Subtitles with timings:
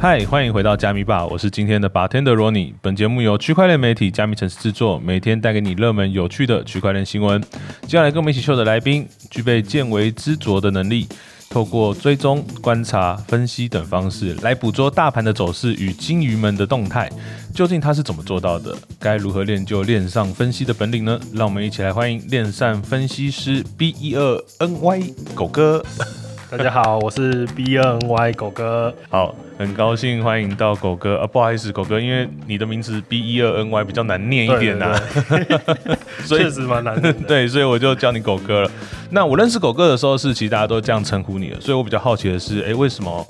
[0.00, 2.72] 嗨，欢迎回到加密吧，我是今天的 bartender Ronnie。
[2.80, 7.42] 本节目由区块链媒体加密城市制作，每天带给你热门有趣的区块链新闻。
[7.82, 11.08] 接下来跟我们一起秀的来宾，具备见微知著的能力，
[11.50, 17.10] 透过追踪、观察、分析等方式来捕捉大盘的走势与金鱼们的动态。
[17.52, 18.72] 究竟他是怎么做到的？
[19.00, 21.18] 该如何练就链上分析的本领呢？
[21.34, 25.84] 让我们一起来欢迎链上分析师 B 一二 NY 狗哥。
[26.50, 28.94] 大家好，我是 B N Y 狗哥。
[29.10, 34.98] 好，很高兴欢迎到狗哥啊，不好意思，狗哥，因为你的名字 B E 二 N Y 比较难念一点呐，
[36.24, 37.12] 所以确实蛮难的。
[37.28, 38.70] 对，所以我就叫你狗哥了。
[39.10, 43.26] 那我认识狗哥的时候是，其实大家都这样称呼你的，所以我比较好奇的是，哎，为什么？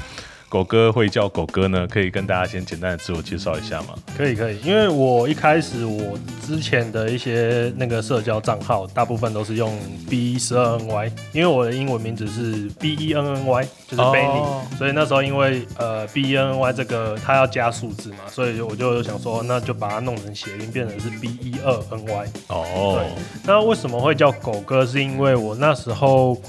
[0.49, 1.87] 狗哥会叫狗哥呢？
[1.87, 3.95] 可以跟大家先简单的自我介绍一下吗？
[4.17, 16.73] 可以可以，因为我一开始我之前的一些那个社交账号，大部分都是用 B 十二 N Y，因为我的英文名字是 B E N N Y，就是 Benny，所以那时候因为呃 B E N N Y
[16.73, 22.27] 这个它要加数字嘛，所以我就想说，那就把它弄成谐音，变成是 B E 二 N Y。
[22.49, 24.87] 哦，对，那为什么会叫狗哥？
[24.87, 26.41] 是因为我那时候。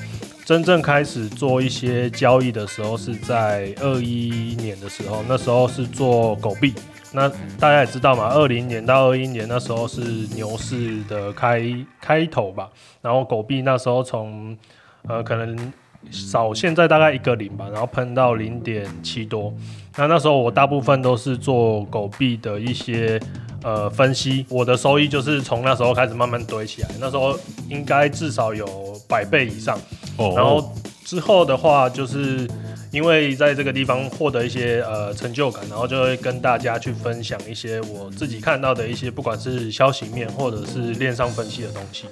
[0.50, 6.74] 真正开始做一些交易的时候是在二一年的时候，那时候是做狗币。
[7.12, 10.02] 那大家也知道嘛，二零年到二一年那时候是
[10.34, 11.62] 牛市的开
[12.02, 12.68] 开头吧。
[13.00, 14.58] 然后狗币那时候从
[15.04, 15.72] 呃可能
[16.10, 19.54] 少现在大概一个零吧，然后喷到零点七多。
[19.98, 23.22] 那那时候我大部分都是做狗币的一些
[23.64, 26.90] 呃分析，我的收益就是从那时候开始慢慢堆起来。
[27.00, 27.38] 那时候
[27.70, 28.66] 应该至少有
[29.08, 29.78] 百倍以上。
[30.18, 30.74] 哦然后
[31.06, 32.48] 之后的话，就是
[32.92, 42.06] 因为在这个地方获得一些呃成就感，然后就会跟大家去分享一些我自己看到的一些，不管是消息面或者是链上分析的东西。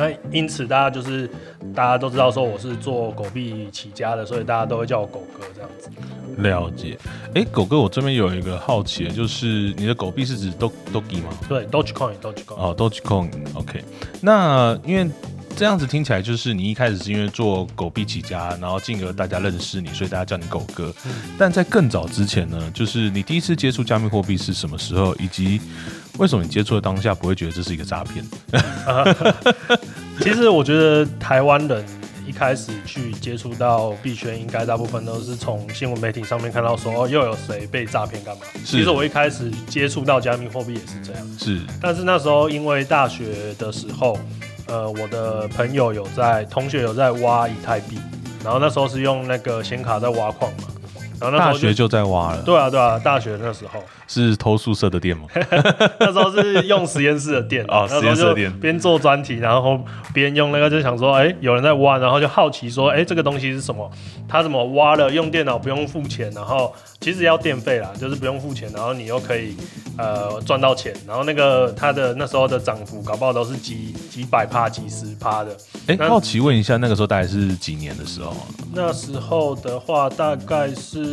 [0.00, 1.28] 那因此大家就是
[1.74, 5.90] 大家都知道说我是做狗币起家的，所以大家都会叫我狗哥这样子。
[6.38, 6.96] 了解。
[7.34, 9.46] 哎，狗哥，我这边有一个好奇，就是
[9.76, 11.30] 你的狗币是指 Do Doge 吗？
[11.46, 12.56] 对，Dogecoin，Dogecoin。
[12.56, 13.30] 哦，Dogecoin。
[13.54, 13.84] OK。
[14.22, 15.10] 那因为。
[15.56, 20.90] 这样子听起来就是你一开始是因为做狗币起家，然后进而大家认识你，所以大家叫你狗哥。
[21.36, 25.60] 但在更早之前呢，就是你第一次接触加密货币是什么时候，以及
[26.16, 28.24] 为什么你接触的当下不会觉得这是一个诈骗？
[30.22, 31.84] 其实我觉得台湾人
[32.26, 38.42] 一开始去接触到币圈，应该大部分都是从新闻媒体上面看到说又有谁被诈骗干嘛。
[38.64, 41.38] 其实我一开始接触到加密货币也是这样。
[41.38, 44.18] 是，但是那时候因为大学的时候。
[44.70, 47.98] 呃，我的朋友有在，同学有在挖以太币，
[48.44, 50.68] 然后那时候是用那个显卡在挖矿嘛，
[51.20, 52.42] 然后那大学就在挖了。
[52.42, 55.24] 对啊，对啊，大学那时候是偷宿舍的电吗？
[56.00, 59.78] 那时候是用实验室的电啊，实验室的电，边做专题，然后
[60.14, 63.90] 边用那个就想说，哎，有人在挖，然后就好奇说，哎，这个东西是什么？
[64.28, 65.10] 他怎么挖了？
[65.10, 69.56] 用电脑不用付钱，然后其实要电费啦，就是不用付钱，然后你又可以。
[69.98, 75.54] 呃，赚到钱，然后那个它的那时候的涨幅，搞不好都是几几百趴、几十趴的。
[75.88, 78.34] 哎，好奇问一下，那个时候大概是几年的时候？
[78.72, 81.09] 那时候的话，大概是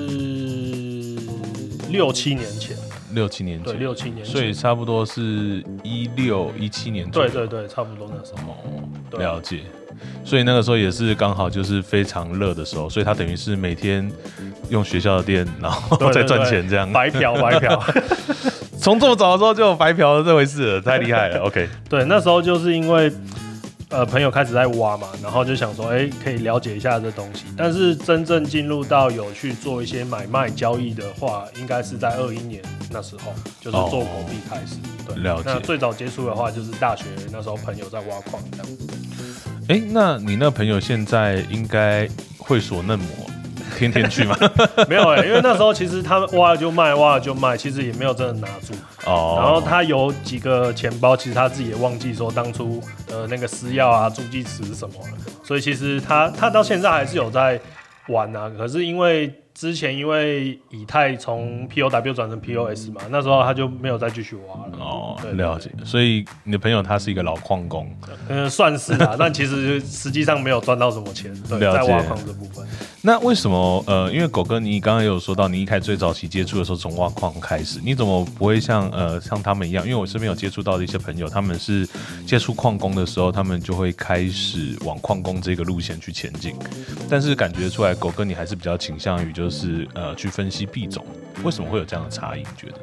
[1.90, 2.76] 六七年前。
[3.14, 7.10] 六七年前，对，六七年前，所以差不多是一六一七年。
[7.10, 9.18] 对对对，差不多那时候。
[9.18, 9.62] 了解。
[10.24, 14.12] 所以那个时候也是刚好就是非常热的时候，所以他等于是每天
[14.70, 16.92] 用学校的电，然后再赚钱这样。
[16.92, 17.82] 白嫖，白嫖。
[18.78, 21.40] 从这么早的时候就有白嫖的这回事了，太厉害了。
[21.40, 23.12] OK，对，那时候就是因为
[23.90, 27.46] 呃朋友开始在挖嘛，然后就想说，哎，可以了解一下这东西。
[27.56, 32.62] 但是真正进入到有去做一些买卖交易的话，应该是在二一年
[32.92, 34.76] 那时候，就是做狗币开始。
[35.06, 35.44] 对，了解。
[35.46, 38.68] 那最早接触的话，就是大学那时候朋友在挖矿这样。
[39.70, 43.08] 哎，那你那朋友现在应该会所嫩模。
[43.78, 44.36] 天天去吗？
[44.88, 48.74] 没有哎，因为那时候其实他挖了就卖，挖了就卖，其实也没有真的拿住。
[49.06, 49.36] 哦。
[49.38, 55.18] 然后他有几个钱包，其实他自己也忘记说当初呃那个私钥啊、助记词什么了。
[55.44, 57.60] 所以其实他他到现在还是有在
[58.08, 59.34] 玩啊，可是因为。
[59.58, 64.78] 之前因为以太从 POW 转成 POS 嘛，那时候他就没有再继续挖了。
[64.78, 65.72] 哦，了解。
[65.84, 67.92] 所以你的朋友他是一个老矿工，
[68.30, 71.34] 嗯，算是啊，但其实实际上没有赚到什么钱。
[71.50, 72.68] 对，在挖矿这部分。
[73.02, 73.84] 那为什么？
[73.88, 79.84] 呃，因为狗哥，你刚刚有说到，你一开始最早期接触的时候从挖矿开始，你怎么不会像呃像他们一样？
[79.84, 81.88] 因为我身边有接触到的一些朋友，他们是
[82.28, 86.54] 接触矿工的时候，他们就会开始往矿工这个路线去前进。
[87.10, 89.47] 但是感觉出来，狗哥你还是比较倾向于就。
[89.48, 91.06] 就是呃，去分析币种，
[91.42, 92.40] 为什么会有这样的差异？
[92.40, 92.74] 你觉得？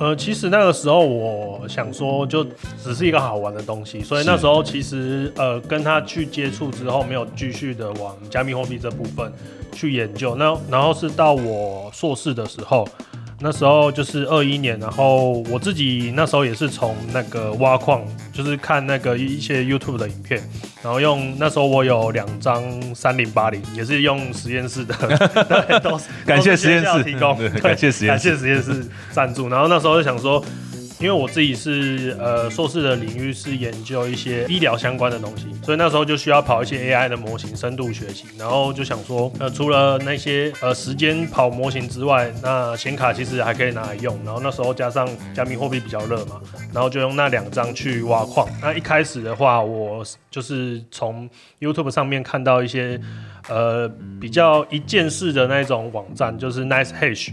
[0.00, 2.42] 呃，其实那个时候我想说，就
[2.82, 9.30] 只是一个好玩的东西，所以那时候其实呃跟他去接触之后，没有继续的往加密货币这部分
[9.72, 10.34] 去研究。
[10.36, 12.88] 那然后是到我硕士的时候。
[13.40, 18.02] 那时候就是二一年，然后我自己那时候也是从那个挖矿，
[18.32, 20.42] 就是看那个一些 YouTube 的影片，
[20.82, 22.62] 然后用那时候我有两张
[22.94, 30.42] 三零八零，也是用实验室的，对， 都是感谢实验室提供， 感谢实验感谢实验室赞助，然后那时候就想说。
[31.04, 44.18] 因为我自己是呃硕士的领域是研究一些医疗相关的东西，所以那时候就需要跑一些 AI 的模型深度学习，然后就想说，呃，除了那些呃时间跑模型之外，那显卡其实还可以拿来用。
[44.24, 46.40] 然后那时候加上加密货币比较热嘛，
[46.72, 48.48] 然后就用那两张去挖矿。
[48.62, 51.28] 那一开始的话，我就是从
[51.60, 52.98] YouTube 上面看到一些
[53.50, 53.86] 呃
[54.18, 57.30] 比较一件式的那种网站，就是 Nice Hash。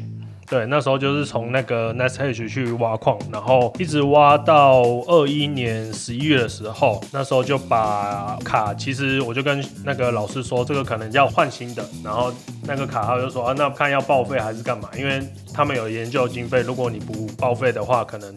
[0.51, 12.33] 对，那时候就是从那个 Nest 去挖矿，然后一直挖到二一年十一月的时候，那时候就把卡，其实我就跟那个老师说，这个可能要换新的，然后
[12.63, 14.89] 那个卡号就说啊，那看要报废还是干嘛？
[14.98, 18.36] 因为他们有研究经费，如果你不报废的话，可能。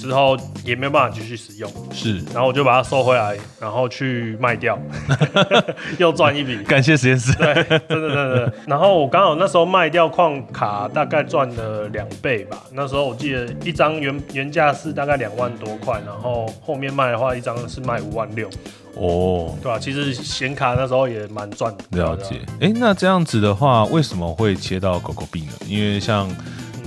[0.00, 4.78] 之后也没有办法继续使用，是，然后我就把它收回来，然后去卖掉
[5.98, 6.56] 又赚一笔。
[6.62, 7.54] 感谢实验室，对，
[7.86, 8.52] 真的真的。
[8.66, 12.56] 然后我刚好那时候卖掉矿卡，大概赚了两倍吧。
[12.72, 18.48] 那时候我记得一张原原价是大概两万多块，然后后面卖的话一张是卖五万六。
[18.94, 19.78] 哦，对吧？
[19.78, 22.02] 其实显卡那时候也蛮赚的。
[22.02, 22.40] 了解。
[22.60, 25.52] 哎，那这样子的话，为什么会切到狗狗币呢？
[25.66, 26.26] 因为像。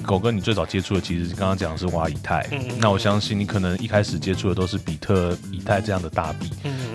[0.05, 2.47] 狗哥，你最早接触的其实刚刚讲的是挖以太，
[2.77, 6.50] 那我相信你可能一开始接触的都是比特、以太这样的大币。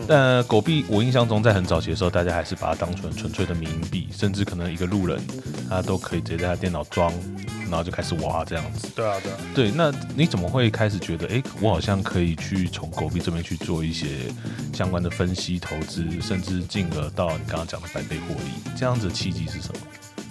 [0.07, 5.21] 但狗币，我印象中在很早期的时候，大家还是把它当成纯粹的民营币，甚至可能一个路人
[5.69, 7.13] 他都可以直接在他电脑装，
[7.69, 8.89] 然后就开始挖这样子。
[8.95, 9.39] 对啊，对啊。
[9.55, 14.33] 对，那你怎么会开始觉得，哎，我好像可以去从狗币这边去做一些
[14.73, 19.81] 相关的分析、投资，甚至进而到你刚刚讲的百倍获利，这样子的契机是什么？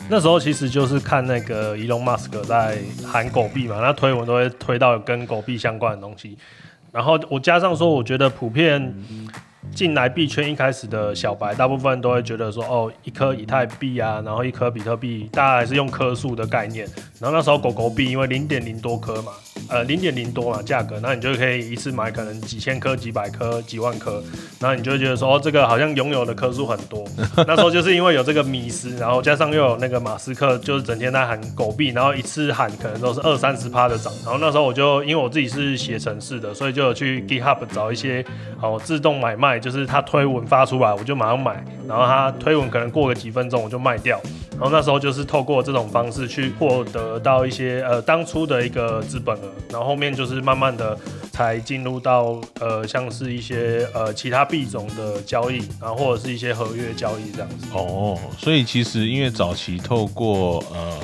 [0.10, 6.38] 那时候其实就是看那个 Elon Musk 在喊狗币嘛，那推文都会推到跟狗币相关的东西，
[6.94, 8.96] 然后我加上说，我觉得普遍
[9.76, 16.88] 进来币圈一开始的小白，大部分都会觉得说，哦，一颗以太币啊，然后一颗比特币，大家还是用颗数的概念，
[17.20, 19.34] 然后那时候狗狗币因为零点零多颗嘛。
[19.70, 24.24] 呃，零点零多嘛，价格，那你就可以一次买可能几千颗、几百颗、几万颗，
[24.60, 27.06] 然后你就会觉得说，哦，这个好像拥有的颗数很多。
[27.48, 34.14] 那时候就是因为有这个迷思，然后加上又有那个马斯克，就是整天在喊狗币，然后一次喊可能都是二三十趴的涨。
[34.24, 38.26] 然后那时候我就因为我自己是写程式的，所以就有去 GitHub 找一些
[38.62, 44.20] 哦自动买卖，就是他推文发出来，我就马上买，然后他推文可能过个几分钟我就卖掉。
[44.52, 50.98] 然后那时候就是透过这种方式去获得到一些呃当初的一个资本额，然后后面就是慢慢的
[51.32, 57.68] 才进入到呃像是一些呃其他币种的交易，然后或者是一些合约交易这样子。
[57.74, 60.98] 哦，所以其实因为早期透过呃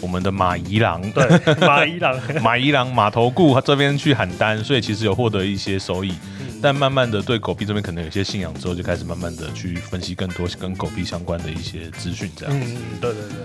[0.00, 1.26] 我们的马一郎，对
[1.66, 6.12] 马一郎马一郎马头顾这边去喊单，所以其实有获得一些收益。
[6.60, 12.74] 但慢慢的对狗币这边可能有些信仰之后，就开始慢慢的去分析更多跟狗币相关的一些资讯，这样子。
[12.74, 13.36] 嗯，对对对，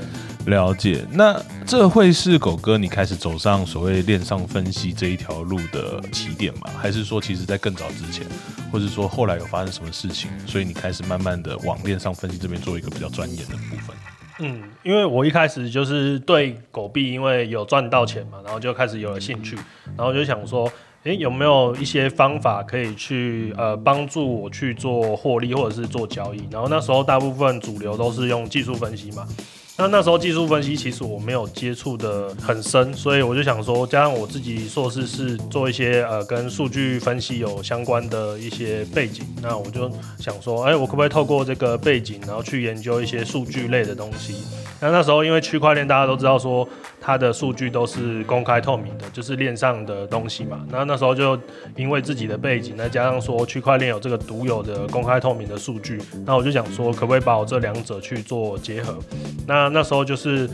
[0.45, 1.05] 了解。
[1.11, 6.69] 那这会是狗哥你开始走上所谓链上分析这一条路的起点吗？
[6.77, 8.25] 还是说其实在更早之前，
[8.71, 13.95] 或者说后来有发生什么事情，所以你开始慢慢的往链上分析这边做一个比较专业的部分？
[14.39, 19.55] 嗯，因为我一开始就是对狗币，因为有赚到钱嘛，然后就开始有了兴趣，
[19.97, 20.71] 然后就想说。
[21.03, 26.47] 诶，有没有一些方法可以去呃帮助我去做获利或者是做交易？
[26.49, 29.27] 然后那时候大部分主流都是用技术分析嘛。
[29.75, 44.35] 那那时候技术分析其实我没有接触的很深，所以我就想说，加上我自己硕士是做一些呃跟数据分析有相关的一些背景，那我就想说，哎，我可不可以透过这个背景，然后去研究一些数据类的东西？
[44.83, 46.67] 那那时候因为区块链大家都知道说
[46.99, 50.67] 它的数据都是公开透明的，就是链上的东西嘛。
[50.69, 51.39] 那那时候就
[51.77, 58.99] 因为自己的背景，再加上说区块链有这个独有的公开透明的数据，那我就想说，可不可以把我这两者去做结合？
[59.47, 60.49] 那那时候就是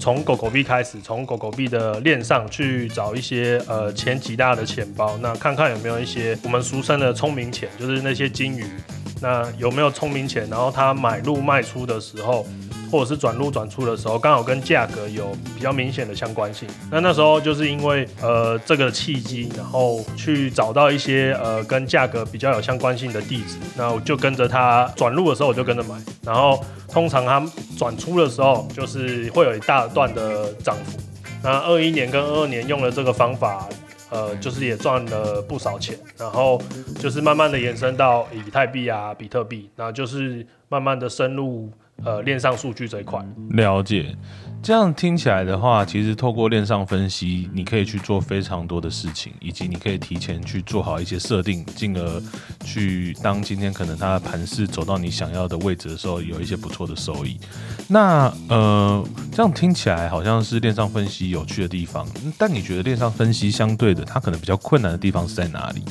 [0.00, 8.66] 从狗狗币开始，从狗狗币的链上去找一些呃前几大的钱包，那看看有没有一些我们俗称的聪明钱，就是那些金鱼，
[9.22, 10.48] 那有没有聪明钱？
[10.50, 12.44] 然后它买入卖出的时候。
[12.90, 16.68] 或者是转入转出的时候，刚好跟价格有比较明显的相关性。
[16.90, 25.94] 那那时候就是因为呃这个契机，然后去找到一些呃跟价格比较有相关性的地址，那我就跟着它转入的时候我就跟着买。
[26.24, 27.40] 然后通常它
[27.78, 30.98] 转出的时候就是会有一大段的涨幅。
[31.42, 33.66] 那二一年跟二二年用了这个方法，
[34.10, 36.60] 呃，就是也赚了不少钱，然后
[36.98, 41.70] 就是慢慢的延伸到以太币啊、比特币，那就是慢慢的深入
[42.04, 43.24] 呃链上数据这一块。
[43.50, 44.16] 了解。
[44.62, 52.22] 这样听起来的话，其实透过链上分析，你可以去做非常多的事情，以及你可以提前去做好一些设定，进而
[52.62, 57.40] 去当今天可能它的盘势走到你想要的位置的时候，有一些不错的收益。
[57.88, 59.02] 那呃，
[59.32, 65.82] 这样听起来好像是链上分析有趣的地方，但你觉得链上分析相对的，它可能比较困难的地方是在哪里？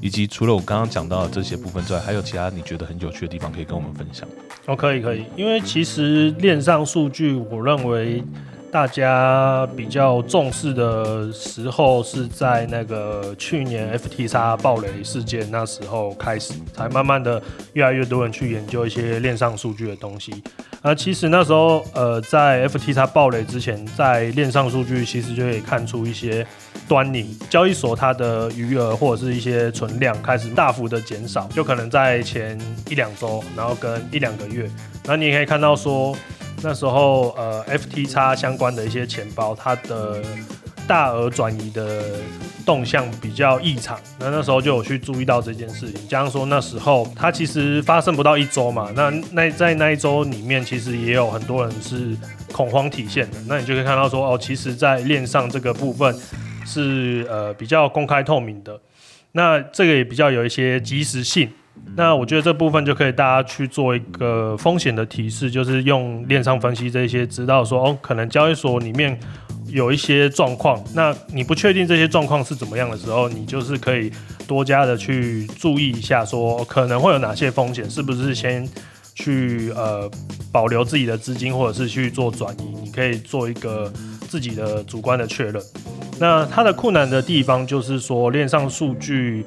[0.00, 4.28] 以及除了我刚刚讲到的这些部分之外，还有其他你觉得很有趣的地方可以跟我们分享？
[4.66, 8.22] 哦，可以可以，因为其实链上数据，我认为
[8.70, 17.42] 大家比较重视的时候是在那个去年 FTX 暴雷事件那时候开始，才慢慢的
[17.72, 20.32] 越来越多人去研究一些链上数据的东西。
[20.80, 26.46] 而其实那时候，呃，在 FTX 暴雷之前，在链上数据其实就可以看出一些。
[26.92, 34.70] 端倪，交易所它的余额或者是一些存量开始大幅的减少，就可能在前一两周，然后跟一两个月，
[35.06, 36.14] 那你也可以看到说，
[36.62, 40.22] 那时候呃 FTX 相关的一些钱包，它的
[40.86, 42.02] 大额转移的
[42.66, 46.06] 动向比较异常，那那时候就有去注意到这件事情。
[46.06, 52.14] 加上说那时候它其实发生不到一周嘛，那那在那一周里面，其实也有很多人是
[52.52, 56.14] 恐慌体现的，那你就可以看到说哦，其实在链上这个部分。
[56.64, 58.80] 是呃比较公开透明的，
[59.32, 61.48] 那这个也比较有一些及时性。
[61.96, 69.18] 那我觉得这部分就可以大家去做一个风险的提示，就是用链上分析这些，知道说哦，可能交易所里面
[69.68, 74.12] 有一些状况，那你不确定这些状况是怎么样的时候，你就是可以
[74.46, 78.68] 多加的去注意一下，说可能会有哪些风险，是不是先
[79.14, 80.10] 去呃
[80.50, 83.92] 保留自己的资金，或者是去做转移，你可以做一个
[84.28, 85.62] 自己的主观的确认。
[86.18, 89.44] 那它的困难的地方就是说，链上数据，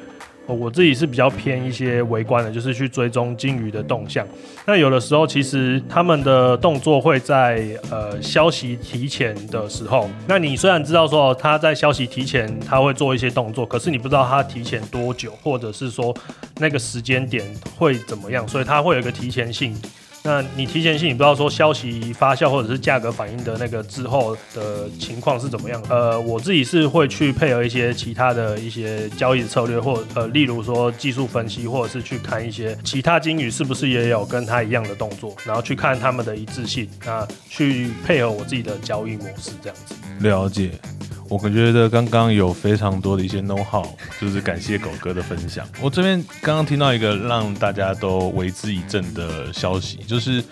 [0.47, 4.25] 我自己是比较偏一些围观的，就是去追踪金鱼的动向。
[4.65, 10.09] 那有的时候，其实他们的动作会在呃消息提前的时候。
[10.27, 16.15] 那你虽然知道说他在消息提前他会做一些动作，可是你不知道他提前多久，或者是说
[16.59, 17.43] 那个时间点
[17.77, 19.75] 会怎么样，所以他会有一个提前性。
[20.25, 25.79] 那你提前性，你不知道说消息发酵或者是价格反应的那个之后的情况是怎么样？
[25.87, 39.93] 呃，我自己是会去配合一些其他的一些交易策略，或呃，例如说技术分析，或者是去看一些其他金鱼是不是也有跟它一样的动作，然后去看他们的一致性，那去配合我自己的交易模式这样子。
[40.21, 40.71] 了解。
[41.27, 43.85] 我觉得刚刚有非常多的一些 know how，
[44.21, 45.67] 就是感谢狗哥的分享。
[45.81, 50.43] 我这边刚刚听到一个让大家都为之一振的消息，就是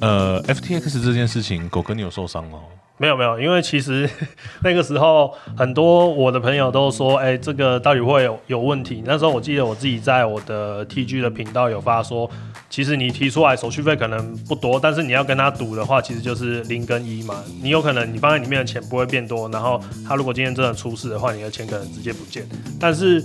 [0.00, 2.58] 呃，FTX 这件事情，狗哥你有受伤吗？
[2.96, 4.08] 没有没有，因为其实
[4.62, 9.02] 那个时候很多我的朋友都说，哎，这个到底会有有问题？
[9.04, 12.30] 那时候我记得我自己在我的 TG 的频道有发说，
[12.70, 17.42] 其实你提出来手续费可能不多，但是你要跟他赌的话，其实就是零跟一嘛。
[17.60, 22.46] 你有可能你放在里面的钱不会变多，然后他如果今天真的出事的话，你的钱可能直接不见。
[22.78, 23.20] 但是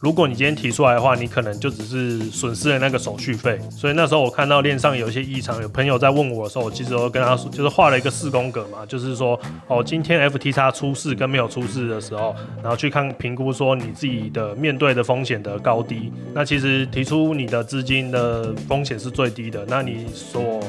[0.00, 3.58] 如果你今天提出来的话，你可能就只是损失了那个手续费。
[3.70, 16.10] 所以那时候我看到链上有一些异常，有朋友在问我的时候，我其实我跟他说，就是画了一个四宫格嘛，就是说哦，今天 FTX 出事跟没有出事的时候，然后去看评估说你自己的面对的风险的高低。
[16.32, 20.60] 那其实提出你的资金的风险是最低的，那你所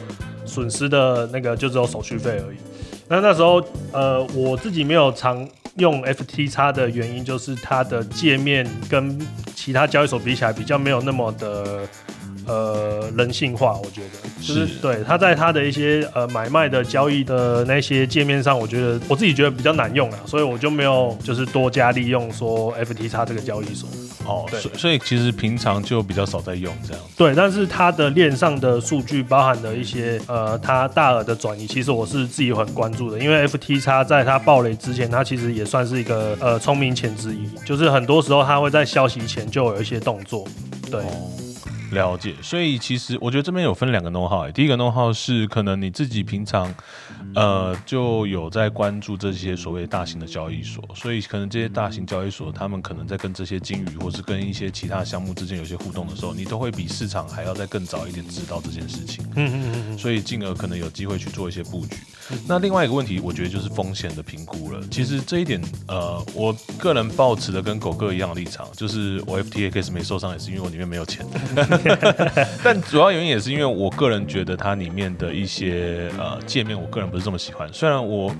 [0.45, 2.57] 损失的那个就只有手续费而已。
[3.07, 5.47] 那那时候呃，我自己没有尝。
[5.75, 9.19] 用 FTX 的原因就是它的界面跟
[9.55, 11.87] 其他交易所比起来比较没有那么的
[12.47, 23.87] 呃人性化，我觉得就是对它在它的一些呃买卖的交易的那些界面上，我觉得我自己觉得比较难用啊，所以我就没有就是多加利用说 FTX 这个交易所。
[24.25, 27.03] 哦，所所以其实平常就比较少在用这样。
[27.17, 33.17] 对，但是它的链上的数据包含的一些呃，它大额的转移，其实我是自己很关注的。
[33.17, 40.45] 因为 FTX 在它暴雷之前，它其实也算是一个呃聪明钱之一，就是很多时候它会在消息前就有一些动作。
[40.91, 41.01] 对，
[41.91, 42.33] 了解。
[42.41, 46.73] 所以其实我觉得这边有分两个 know how，第一个 know how 是可能你自己平常。
[47.33, 59.23] 呃，就有在关注这些所谓大型的交易所，所以可能这些大型交易所，他们可能在跟这些金鱼，或是跟一些其他项目之间有些互动的时候，你都会比市场还要再更早一点知道这件事情。
[59.35, 59.97] 嗯嗯嗯。
[59.97, 61.95] 所以进而可能有机会去做一些布局。
[62.47, 64.81] 那另外一个问题，我觉得就是风险的评估了。
[64.89, 71.25] 其实这一点，呃，我个人抱持的跟狗哥一样的立场，就是我 FTX 没受伤也是因为我里面没有钱。
[72.63, 77.67] 但主要原因也是因为我个人觉得它里面的一些呃界面，我个人不是这么喜欢。
[77.73, 78.33] 虽然我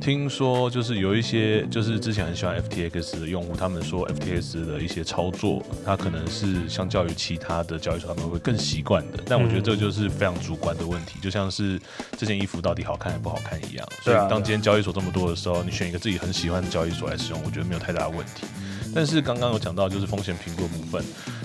[0.00, 9.18] 听说就是有一些就是之前很喜欢 FTX 的用户，他们说 FTX 的一些操作，它可能是相较于其他的交易所他们会更习惯的。
[9.26, 11.80] 但我觉得这就是非常主观的问题，就像是
[12.16, 13.86] 这件衣服到底好看还不好看一样。
[14.02, 18.46] 所以当今天交易所这么多的时候，你选一个自己很喜欢的交易所来使用，我觉得没有太大的问题。
[18.98, 21.00] 但是刚刚有讲到，就是风险评估部分。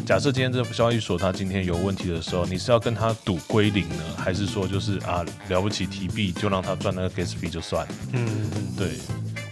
[0.07, 7.93] 假设今天这交易所它今天有问题的时候，你是要跟他赌归零呢，还是说就是啊了不起提币就让他赚那个 gas fee 就算了？
[8.13, 8.93] 嗯，对，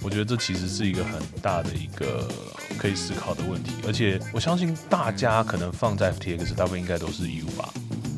[0.01, 2.27] 我觉得这其实是一个很大的一个
[2.75, 3.73] 可以思考的问题。
[3.85, 7.69] 而且我相信大家可能放在 FTX 大部分应该都是 U 吧？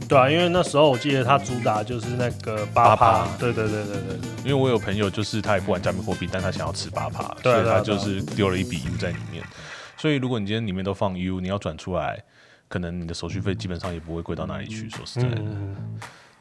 [0.07, 3.27] 对啊，因为那时候我记得它主打就是那个八趴。
[3.37, 4.17] 对对对对对。
[4.45, 9.43] 因为我有朋友就是他也不玩加密货币，但他想要吃八趴，所以他就是丢了一笔 U 在里面。
[10.03, 12.21] 所以，如果你今天里面都放 U，你要转出来，
[12.67, 14.89] 可能你的手续费基本上也不会贵到哪里去。
[14.89, 15.41] 说实在的，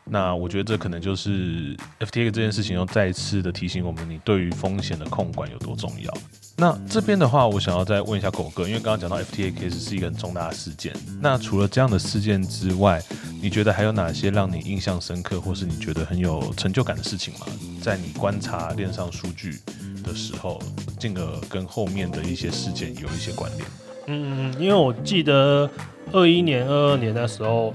[0.04, 6.12] 那我觉得这可能就是 FTX 这件事情又再一次的提醒我们，你对于风险的控管有多重要。
[6.56, 10.92] 那这边的话，我想要再问一下狗哥，因为刚刚讲到 FTX 是一个很重大的事件。
[11.20, 13.02] 那除了这样的事件之外，
[13.40, 17.46] 你觉得还有哪些让你印象深刻，或是你觉得很有成就感的事情吗？
[17.80, 19.58] 在你观察链上数据？
[20.02, 20.60] 的时候，
[20.98, 23.64] 进而跟后面的一些事件有一些关联。
[24.08, 25.70] 嗯，因为我记得
[26.10, 27.72] 二一年、二二年的时候，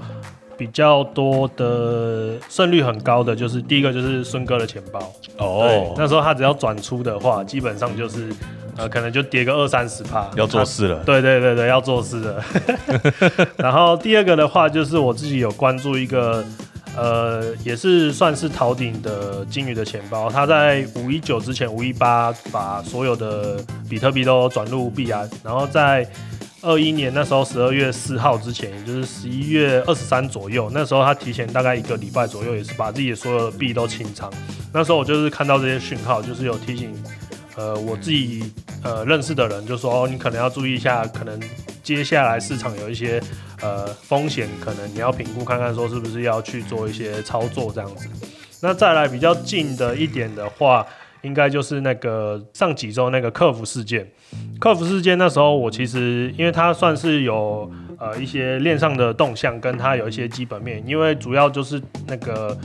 [0.58, 5.00] 比较多的胜率很高的，就是第一个就是孙哥的钱包。
[5.38, 8.30] 哦，那时候他只要转出的话，基本上就是
[8.76, 10.96] 呃，可能就跌个二三十趴，要做事了。
[11.04, 12.44] 对对对对，要做事了。
[13.56, 16.44] 然后第二个的话，就是我自己有关注一个。
[16.96, 23.56] 呃，也是算是逃顶的金鱼的钱包，他在五一九之前，五一八把所有的
[23.88, 26.04] 比特币都转入币安，然后在
[26.62, 34.32] 二一年那时候十二月四号之前，也就是十一月二十三左右，那时候他提前大概一个礼拜左右，也是把自己的所有的币都清仓。
[34.72, 36.92] 那时候我就是看到这些讯号，就是有提醒，
[37.56, 41.40] 呃，我自己呃认识的人就说，你可能要注意一下，可能
[41.82, 43.22] 接下来市场有一些。
[43.60, 48.08] 呃，风险可能你要评估看看，说是不是要去做一些操作这样子。
[48.60, 50.86] 那再来比较近的一点的话，
[51.22, 54.10] 应该就是那个上几周那个客服事件。
[54.58, 62.56] 客服事件那时候我其实，因为它算是有呃一些链上的动向，跟它有一些基本面，因为主要就是那个。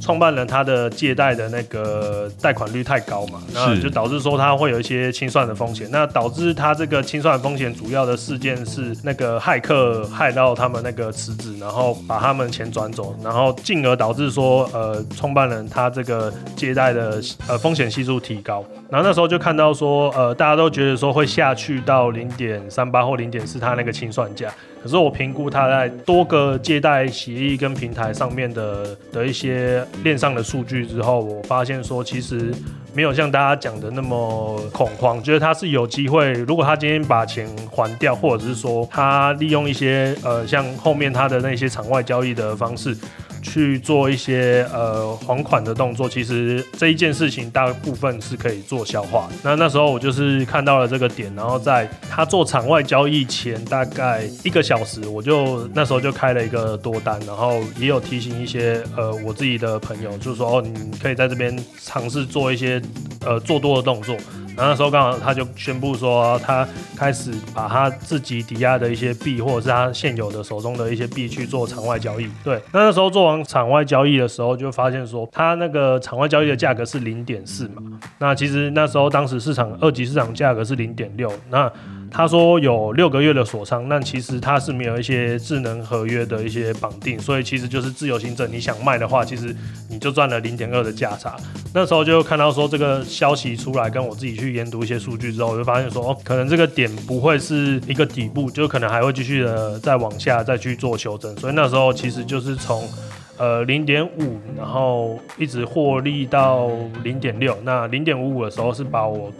[0.00, 5.88] 创办人他的借贷的那个贷款率太高嘛，然后就导致说他会有一些清算的风险。
[5.90, 18.64] 那导致他这个清算风险主要的事件是那个骇客害到他们那个池子，然后把他们钱转走，然后进而导致说呃创办人他这个借贷的呃风险系数提高。
[18.90, 24.52] 然后那时候就看到说呃大家都觉得说会下去到零点三八或零点四，他那个清算价。
[24.82, 32.52] 可是我评估他在多个借贷协议跟平台上面的的一些链上的数据之后，我发现说其实
[32.94, 36.32] 没有像大家讲的那么恐慌，觉得他是有机会。
[36.32, 42.96] 如果他今天把钱还掉，或者是说他利用一些呃像后面他的那些场外交易的方式。
[43.42, 49.28] 去做一些呃还款的动作，其实这一件事情大部分是可以做消化。
[49.42, 62.80] 那那时候我就是看到了这个点，然后在他做场外交易前大概一个小时，我就那时候就开了一个多单，然后也有提醒一些呃我自己的朋友，就是说哦，你可以在这边尝试做一些
[63.24, 64.16] 呃做多的动作。
[64.58, 66.66] 然后那时候刚好他就宣布说，他
[66.96, 72.28] 开始把他自己抵押的一些币，或者是他现有的手中的一些币去做场外交易。
[72.42, 77.80] 对，那那时候做完场外交易的时候，就发现说，他那个场外交易的价格是零点四嘛。
[78.18, 81.32] 那其实那时候当时市场二级市场价格是零点六。
[81.50, 81.70] 那
[82.10, 88.50] 他说有六个月的锁仓，那其实他是没有一些智能合约的一些绑定，所以其实就是自由行政。
[88.50, 89.54] 你想卖的话，其实
[89.88, 91.36] 你就赚了零点二的价差。
[91.72, 101.36] 那时候就看到说这个消息出来，跟我自己去研读一些数据之后，我就发现说，哦，可能这个点不会是一个底部，就可能还会继续的再往下再去做修正。
[101.36, 102.88] 所以那时候其实就是从
[103.36, 106.70] 呃零点五，然后一直获利到
[107.04, 107.56] 零点六。
[107.62, 109.30] 那零点五五的时候是把我。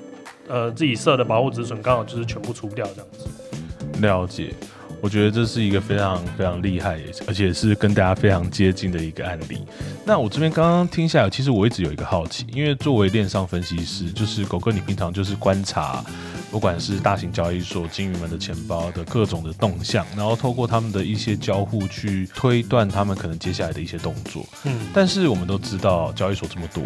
[0.48, 4.00] 呃，自己设的保护止损刚好就是全部除掉这样子。
[4.00, 4.54] 了解，
[5.00, 9.60] 我觉得这是一个非常非常厉害，而且是跟大家非常接近的一个案例。
[10.04, 16.04] 那我这边刚刚听下来，其实我一直有一个好奇，因为作为链上分析师，就是狗哥，你平常就是观察，
[16.50, 24.46] 不管是大型交易所金鱼们的钱包的各种的动向，然后透过他们的一些交互去推断他们可能接下来的一些动作。
[24.64, 26.82] 嗯，但是我们都知道交易所这么多。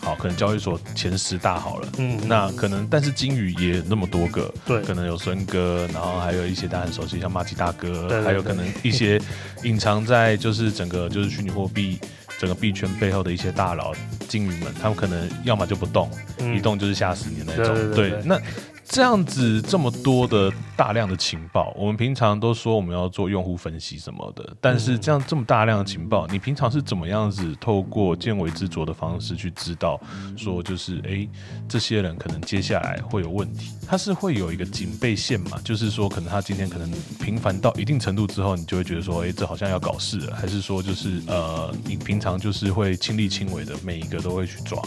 [0.00, 9.20] 好，可能交易所前十大好了，嗯，那可能但是金鱼也那么多个，对可能有孙哥，然后还有一些大家很熟悉，像马吉大哥，还有可能一些
[9.64, 11.98] 隐藏在就是整个就是虚拟货币
[12.38, 13.92] 整个币圈背后的一些大佬
[14.28, 16.08] 金鱼们，他们可能要么就不动，
[16.38, 17.94] 嗯一动就是吓死你那种。
[17.94, 18.40] 对那
[18.88, 30.00] 这样子这么多的大量的情报，我们平常都说我们要做用户分析什么的，但是这样这么大量的情报，你平常是怎么样子透过见微知著的方式去知道，
[30.36, 31.28] 说就是诶，
[31.68, 35.60] 这些人可能接下来会有问题，他是会有一个警备线嘛？
[35.62, 44.82] 就是说可能他今天可能频繁到一定程度之后，你就会觉得说，诶，这好像要搞事了，还是说就是呃，你平常就是会亲力亲为的，每一个都会去抓。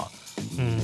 [0.57, 0.79] 嗯，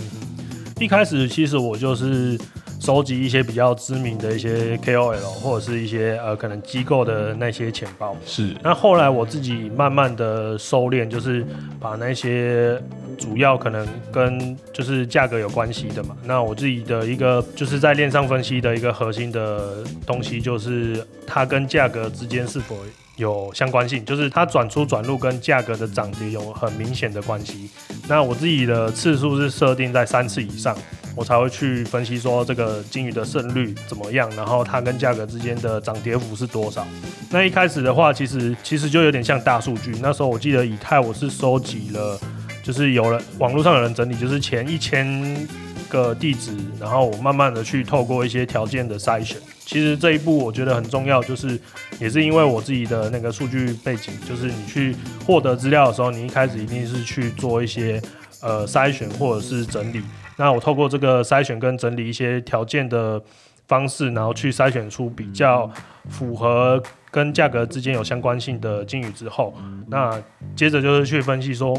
[0.80, 2.40] 一开始其实我就是
[2.80, 8.16] 收集一些比较知名的一些 KOL 或者是一些呃可能机构的那些钱包。
[8.26, 11.46] 是，那后来我自己慢慢的收敛，就是
[11.80, 12.82] 把那些
[13.18, 16.16] 主要可能跟就是价格有关系的嘛。
[16.24, 22.78] 那我自己的一个就是在链上分析的一个核心的东西，就是它跟价格之间是否
[23.18, 27.70] 有相关性，就是它转出转入跟价格的涨跌有很明显的关系。
[28.08, 30.78] 那我自己的次数是设定在三次以上，
[31.18, 36.86] 我才会去分析说这个金鱼的胜率怎么样，然后它跟价格之间的涨跌幅是多少。
[37.32, 39.96] 那一开始的话，其实其实就有点像大数据。
[40.00, 42.20] 那时候我记得以太我是收集了，
[42.62, 45.48] 就是有人网络上有人整理，就是前一千
[45.90, 49.40] 个地址，然后我慢慢的去透过一些条件的筛选。
[49.66, 51.60] 其实这一步我觉得很重要，就是
[52.00, 58.00] 也是因为我自己的那个数据背景，就是你去获得资料的时候，你一开始一定是去做一些
[58.40, 60.04] 呃筛选或者是整理。
[60.38, 63.22] 那我透过这个筛选跟整理一些条件的
[63.68, 65.70] 方式，然后去筛选出比较
[66.10, 69.54] 符合跟价格之间有相关性的金鱼之后，
[69.88, 70.22] 那
[70.56, 71.76] 接着就是去分析说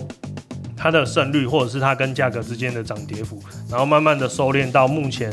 [0.76, 3.40] 它的胜率或者是它跟价格之间的涨跌幅，
[3.70, 5.32] 然后慢慢的收敛到目前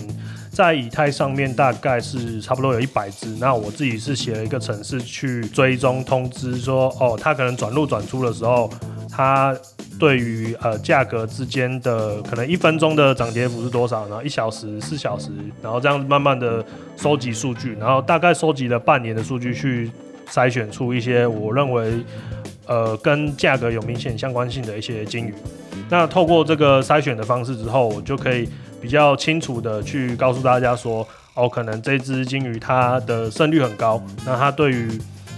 [0.52, 3.28] 在以太上面大概是差不多有一百只。
[3.40, 8.72] 那我自己是写了一个程式去追踪通知说，哦，它可能转入转出的时候，
[9.10, 9.54] 它
[10.00, 15.30] 对于呃价格之间的可能一分钟的涨跌幅是多少，然后一小时、四小时，
[15.62, 16.64] 然后这样慢慢的
[16.98, 19.90] 收集数据，然后大概收集了半年的数据去
[20.30, 21.94] 筛选出一些我认为
[22.66, 25.34] 呃跟价格有明显相关性的一些金鱼。
[25.90, 28.50] 那透过这个筛选的方式之后，我就可以
[28.82, 34.90] 比较清楚的去告诉大家说，哦，可能这只金鱼它的胜率很高，那它对于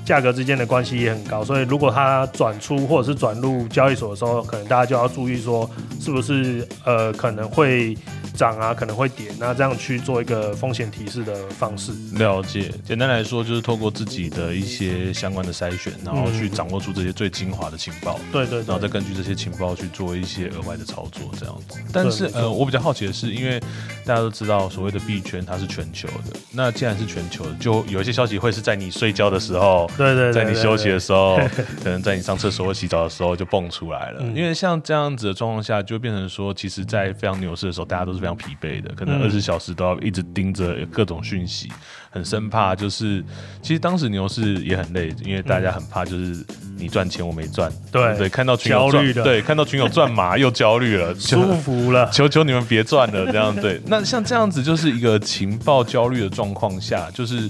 [0.08, 7.94] 价格之间的关系也很高，所以如果它转出或者是转入交易所的时候，可能大家就要注意说，是不是呃可能会
[8.38, 11.92] 涨啊，可能会跌，那这样去做一个风险提示的方式。
[12.14, 21.80] 了解，简单来说就是透过自己的一些相关的筛选，然后去嗯掌握出这些最精华的情报，对对然后再，根据这些情报去做一些额外的操作，这样子。
[21.92, 23.60] 但是呃，我比较好奇的是，因为
[24.06, 29.90] 大家都知道所谓的币圈它是全球的，那既然是全球的，就有一些消息会是在你睡觉的时候。
[29.98, 31.38] 对对对，在你休息的时候，
[31.84, 34.20] 可能在你上厕所或洗澡的时候就蹦出来了。
[34.22, 41.70] 嗯因为像这样子的状况下，就变成说，其实，在非常牛市的时候，大家都是非常疲惫的，可能嗯二十小时都要一直盯着各种讯息，
[42.12, 43.24] 很生怕就是，
[43.62, 46.46] 其实当时牛市也很累，因为大家很怕就是
[46.78, 52.10] 你赚钱我没赚，对对，看到群友赚对，看到群友赚嘛又焦虑了， 舒服了。
[52.12, 53.82] 求求你们别赚了，这样对。
[53.86, 57.50] 那像这样子就是一个情报焦虑的状况下，就是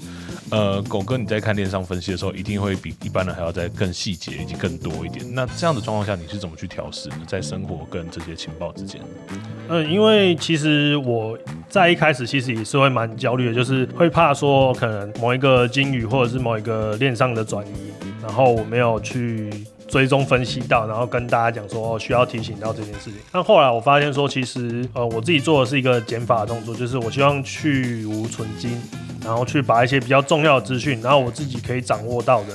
[0.49, 5.25] 呃，狗哥你在看链上分析的时候，一定会比一般人还要再更细节以及更多一点。
[5.33, 7.17] 那这样的状况下，你是怎么去调试呢？
[7.27, 9.01] 在生活跟这些情报之间？
[9.69, 17.91] 嗯，因为其实我在一开始其实也是会蛮焦虑的，就是会怕说可能某一个金鱼或者是某一个链上的转移，
[18.23, 19.49] 然后我没有去
[19.87, 23.15] 追踪分析到，然后跟大家讲说需要提醒到这件事情。
[23.31, 28.81] 但后来我发现说，其实呃我自己做的是一个减法的动作，就是我希望去无存金，
[29.23, 32.49] 然后去把一些比较重要的资讯，然后我自己可以掌握到的。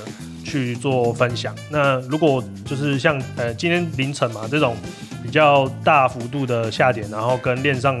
[0.45, 1.55] 去做分享。
[1.71, 4.75] 那如果就是像呃今天凌晨嘛这种
[5.23, 7.99] 比较大幅度的下跌，然后跟链上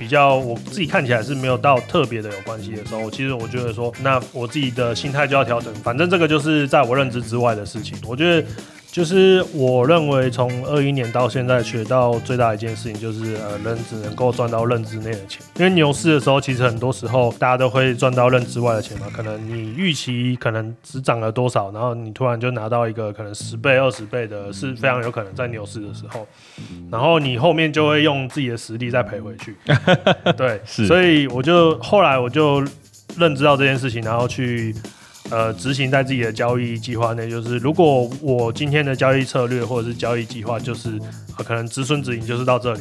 [0.00, 7.98] 比较我自己看起来是没有到特别的有关系的时候，其实我觉得说，那我自己的心态就要调整，反正这个就是在我认知之外的事情。
[8.08, 8.48] 我觉得
[8.92, 15.40] 就是我认为从二一年到现在学到最大一件事情就是，呃，人只能够赚到认知内的钱。
[15.56, 19.06] 因为牛市的时候，其实很多时候大家都会赚到认知外的钱嘛。
[19.12, 26.26] 可能你预期可能只涨了多少，然后你突然就拿到一个可能十倍、二十倍的，是非常有可能在牛市的时候。
[26.90, 29.56] 然后你后面就会用自己的实力再赔回去。
[30.36, 32.60] 对，是所以我就后来我就
[33.16, 34.74] 认知到这件事情，然后去
[35.30, 37.30] 呃执行在自己的交易计划内。
[37.30, 40.98] 就是如果我今天的交易策略或者是交易计划就是
[41.38, 42.80] 可能止损止盈就是到这里，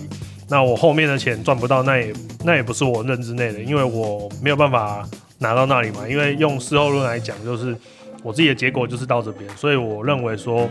[0.49, 5.07] 那我后面的钱赚不到，那也那也不是我认知内的，因为我没有办法
[5.37, 6.07] 拿到那里嘛。
[6.07, 7.75] 因为用事后论来讲，就是
[8.23, 10.69] 我自己的结果就是到这边，所以我认为说。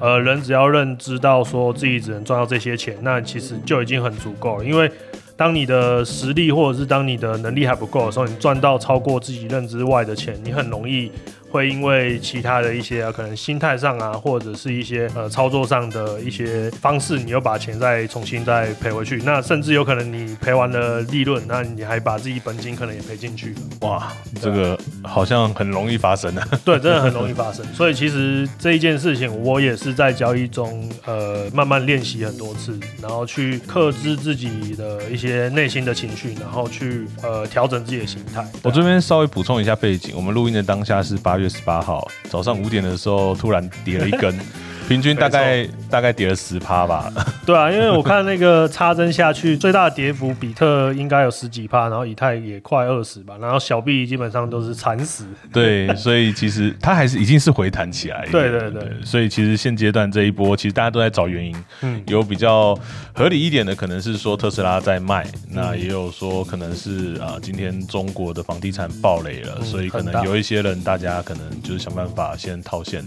[0.00, 4.64] 呃，人只要认知到说自己只能赚到这些钱，那其实就已经很足够了。
[4.64, 4.88] 因为
[5.38, 11.12] 当你的实力或者是当你的能力还不够的时候，你赚到超过自己认知外的钱，你很容易。
[11.50, 23.60] 会因为其他的一些啊可能心态上啊，或者是一些呃操作上的一些方式，你又把钱再重新再赔回去，那甚至有可能你赔完了利润，那你还把自己本金可能也赔进去了。
[23.80, 26.46] 哇，这个好像很容易发生啊。
[26.64, 27.64] 对，真的很容易发生。
[27.72, 38.46] 所以其实这一件事情，我也是在交易中呃慢慢练习很多次，然后去克制自己的一些内心的情绪，然后去呃调整自己的心态。
[38.62, 41.37] 我这边稍微补充一下背景，我们录音的当下是八。
[41.38, 44.34] 月十八号早上五点的时候，突然跌了一根。
[44.88, 47.12] 平均大概大概跌了十趴吧。
[47.44, 55.26] 对啊，因为我看那个插针下去最大的跌幅，比特应该有十几趴，然后以太也快二十吧，然后小币基本上都是惨死。
[55.52, 58.26] 对，所以其实它还是已经是回弹起来。
[58.32, 58.90] 对对对。
[59.04, 61.54] 所以其实现阶段这一波，其实大家都在找原因。
[61.82, 62.02] 嗯。
[62.06, 62.78] 有比较
[63.12, 73.04] 合理一点的，可能是说特斯拉在卖，那也有说可能是啊，今天中国的房地产暴雷了，所以可能有一些人，大家可能就是想办法先套现。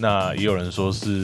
[0.00, 1.17] 那也有人说是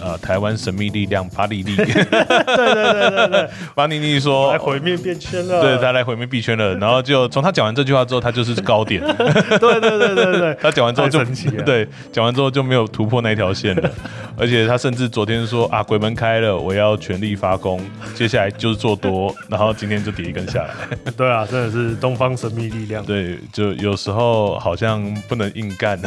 [0.00, 11.24] 呃台湾神秘力量巴利利，对对对对对，巴利利说来毁灭变圈了，对他来毁灭币圈了，然后就从他讲完这句话之后，他就是高点，对对对对对， 他讲完之后就
[11.64, 13.90] 对讲完之后就没有突破那条线了，
[14.36, 17.80] 而且他甚至昨天说啊鬼门开了，我要全力发功，
[18.14, 20.74] 接下来就是做多，然后今天就跌一根下来，
[21.16, 25.98] 对啊，真的是东方神秘力量，对，就有时候好像不能硬干，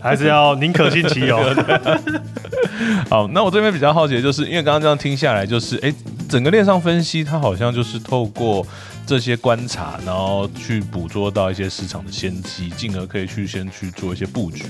[0.00, 0.84] 还是要宁可。
[0.94, 1.40] 信其有，
[3.10, 5.92] 好，那我这边比较好奇的就是，因为刚刚这样听下来，就是哎，
[6.28, 8.66] 整个链上分析，它好像就是透过。
[9.06, 14.64] 这些观察，然后去捕捉到一些市场的先机，进而可以去先去做一些布局。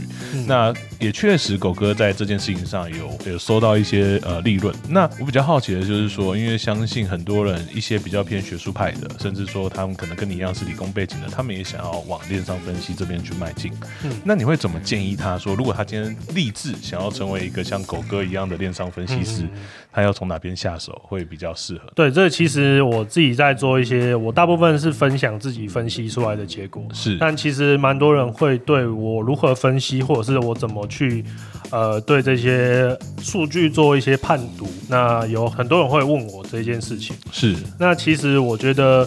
[0.47, 4.75] 那也确实，狗哥在这件事情上有有收到一些呃利润。
[4.89, 13.73] 那我比较好奇的就是说，因为相信很多人一些比较偏学术派的，甚至说他们可能跟你一样是理工背景的，他们也想要往链上分析这边去迈进。
[14.03, 19.49] 嗯，那你会怎么建议他说，如果他今天立志想要成为一个像狗哥一样的链上分析师，
[19.93, 21.93] 他要从哪边下手会比较适合？
[21.95, 24.13] 对，这其实我自己在做一些。
[24.25, 31.25] 我大部分是分享自己分析出来的结果，是，但其实蛮多人会对我如何分析，或者是我怎么去，
[31.71, 34.67] 呃，对这些数据做一些判读。
[34.89, 37.55] 那有很多人会问我这件事情，是。
[37.79, 39.07] 那其实我觉得。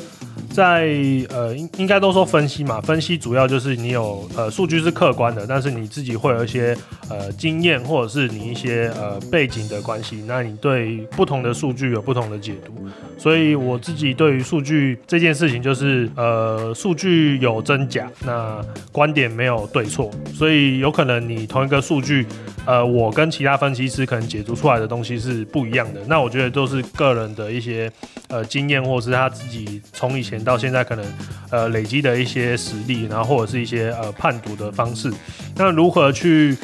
[0.51, 0.87] 在
[1.29, 6.75] 呃，应应该都说分析嘛，分析主要就是你有呃数据是客观的，但是你自己会有一些
[7.09, 12.73] 呃经验或者是你一些呃背景的关系，那你对不同的数据有不同的解读。
[13.17, 22.25] 所以我自己对于数据这件事情就是呃数据有真假，那观点没有对错，所以有可能你同一个数据，
[22.65, 26.01] 呃，我跟其他分析师可能解读出来的东西是不一样的。
[26.07, 27.89] 那我觉得都是个人的一些
[28.27, 31.05] 呃经验，或者是他自己从以前到现在可能，
[31.51, 35.09] 呃，累积的一些实力，然后或者是一些呃判读的方式。
[35.55, 36.57] 那如何去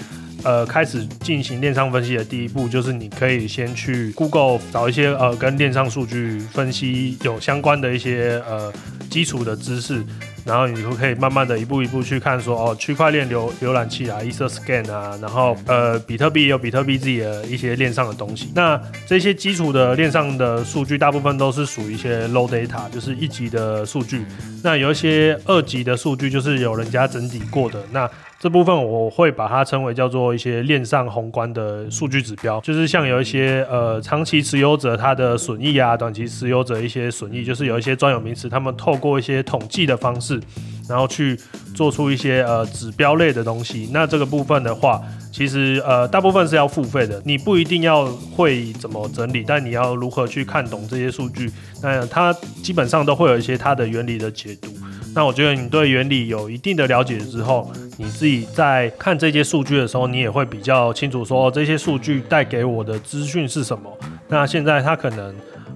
[0.43, 8.71] 呃开始进行链上分析的第一步，就是你可以先去 Google 找一些呃跟链上数据分析有相关的一些呃
[9.09, 10.03] 基础的知识。
[10.45, 18.51] 然后你就可以慢慢的一步一步去看，说哦，区块链浏浏览器啊，EtherScan 啊，然后呃，比特币有比特币自己的一些链上的东西。
[18.53, 18.77] 那
[19.07, 24.25] 这些基础的链上的数据，大部分都是属于一些 low data，就是一级的数据。
[24.61, 27.81] 那有一些二级的数据，就是有人家整理过的。
[27.93, 28.05] 那
[28.43, 40.41] 这部分我会把它称为叫做一些链上宏观的数据指标，就是像有一些呃长期持有者他的损益啊，短期持有者一些损益，就是有一些专有名词，他们透过一些统计的方式，
[40.89, 41.39] 然后去
[41.73, 43.89] 做出一些呃指标类的东西。
[43.93, 45.01] 那这个部分的话，
[45.31, 51.49] 其实呃大部分是要付费的，你不一定要会怎么整理，但你要如何去看懂这些数据，
[51.81, 54.67] 那它基本上都会有一些它的原理的解读。
[55.15, 63.95] 那我觉得你对原理有一定的了解之后，你自己在看这些数据的时候，你也会比较清楚说这些数据带给我的资讯是什么。
[64.27, 65.35] 那现在它可能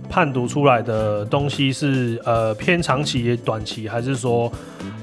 [0.09, 4.51] 判读出来的东西是呃偏长期、短期，还是说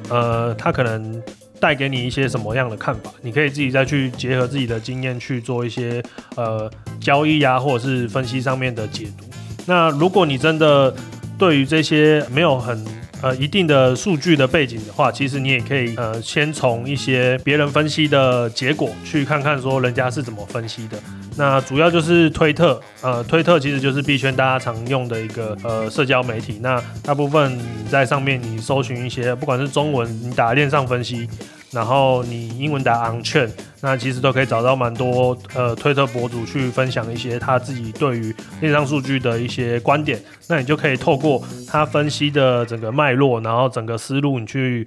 [0.08, 1.22] 呃它可能
[1.60, 3.12] 带给你一些什么样的看法？
[3.22, 6.02] 你可以自己再去结合自己的经验去做一些
[6.34, 6.68] 呃
[7.00, 9.24] 交易呀，或者是分析上面的解读。
[9.66, 10.92] 那如果你真的
[11.38, 12.84] 对于这些没有很
[13.24, 20.98] 呃一定的数据的背景的话，其实你也可以呃先从一些别人分析的结果去看看说人家是怎么分析的。
[21.36, 26.58] 那主要就是推特，呃，推特其实就是币圈大家常用的一个呃社交媒体。
[26.60, 31.26] 那大部分你在上面你搜寻一些，不管是中文你打链上分析，
[31.74, 40.22] 然后你英文打 on chain，那其实都可以找到蛮多呃推特博主去分享一些他自己对于电商数据的一些观点。
[40.48, 44.86] 那你就可以透过他分析的整个脉络，然后整个思路，你去。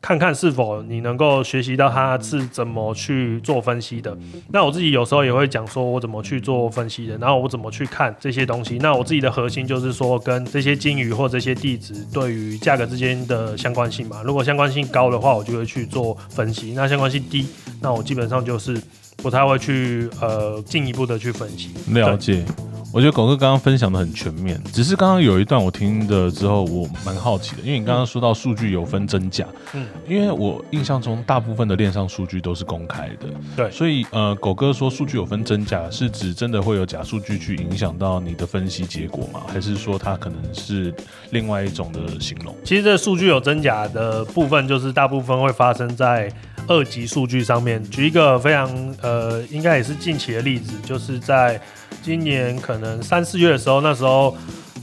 [0.00, 4.16] 看看是否你能够学习到他是怎么去做分析的。
[4.50, 8.78] 那我自己有时候也会讲说，我怎么去做分析的，然后我怎么去看这些东西。
[8.78, 14.22] 那我自己的核心就是说，跟这些金鱼或这些地址对于价格之间的相关性嘛。
[14.24, 17.46] 如果相关性高的话，我就会去做分析；那相关性低，
[17.80, 18.80] 那我基本上就是
[19.22, 21.70] 不太会去呃进一步的去分析。
[21.92, 22.44] 了解。
[22.90, 39.42] 我觉得狗哥刚刚分享的很全面，只是刚刚有一段我听的之后，我蛮好奇的，因为你刚刚说到数据有分真假，嗯，因为我印象中大部分的链上数据都是公开的，对，所以呃，狗哥说数据有分真假，是指真的会有假数据去影响到你的分析结果吗？
[39.46, 40.92] 还是说它可能是
[41.28, 42.56] 另外一种的形容？
[42.64, 46.32] 其实这数据有真假的部分，就是大部分会发生在
[46.68, 47.82] 二级数据上面。
[47.90, 51.60] 举一个非常呃，应该也是近期的例子，就是在。
[52.00, 54.34] 今年可能三四月的时候，那时候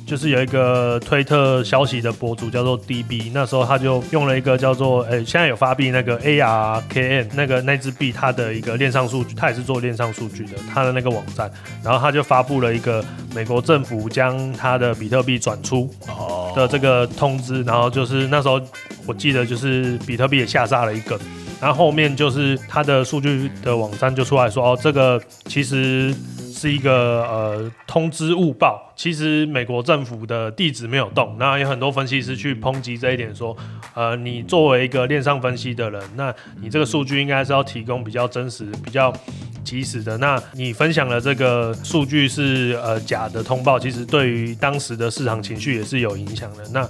[0.05, 11.49] 就是有一个推特消息的博主叫做 DB，那时候他就用了一个叫做诶，现在有发币那个 ARKN 那个那支币，它的一个链上数据，他也是做链上数据的，他的那个网站，
[11.81, 15.89] 然后他就发布了一个美国政府将他的比特币转出
[16.55, 18.61] 的这个通知，然后就是那时候
[19.07, 21.17] 我记得就是比特币也下杀了一个，
[21.65, 26.13] 然后后面就是他的数据的网站就出来说哦，这个其实。
[26.57, 31.35] 是一个呃通知误报，其实美国政府的地址没有动。
[31.37, 33.55] 那有很多分析师去抨击这一点，说，
[33.93, 39.13] 呃，你作为一个链上分析的人，那你这个数据应该是要提供比较真实、比较
[39.65, 40.17] 及时的。
[40.17, 46.63] 那你分享了这个数据是呃假的通报，其实对于当时的市场情绪也是有影响的。
[46.71, 46.89] 那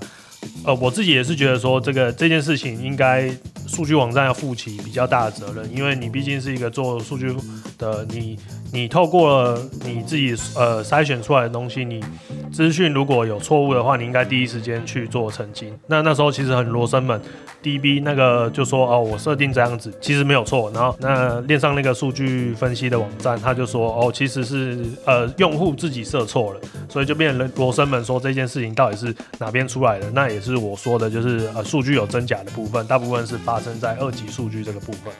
[0.64, 3.30] 呃，我自己也是觉得说，这个这件事情应该
[3.68, 7.36] 数据网站要负起比较大的责任，因为你毕竟是一个做数据
[7.78, 8.38] 的你。
[8.74, 12.04] 你透过你自己呃筛选出来的东西，你
[12.52, 15.74] 资讯如果有错误的话，你应该第一时间去做澄清。
[15.88, 17.20] 那那时候其实很罗生门
[17.64, 20.70] ，DB 那个就说哦，我设定这样子，其实没有错。
[20.72, 30.10] 然后那链上那个数据分析的网站，他就说哦，其实是呃用户自己设错了，所以就变成罗生门说这件事情到底是哪边出来的？
[30.12, 35.14] 那也是我说的，就是呃数据有真假的部分，大部分是发生在二级数据这个部分。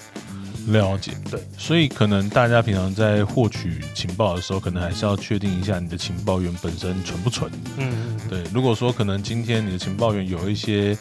[0.68, 7.52] 了解，对，所以可能大家平常在获取情报的时候，可能还是要确定一下你的情报员本身纯不纯。
[7.78, 8.44] 嗯，对。
[8.54, 10.98] 如果说可能今天你的情报员有一些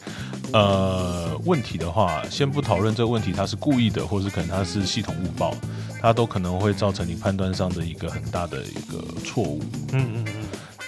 [0.52, 5.54] 呃问题的话，先不讨论这个问题，他是故意的，或是可能他是系统误报，
[6.00, 9.62] 他都可能会造成你判断上的一个很大的一个错误。
[9.92, 10.43] 嗯嗯嗯。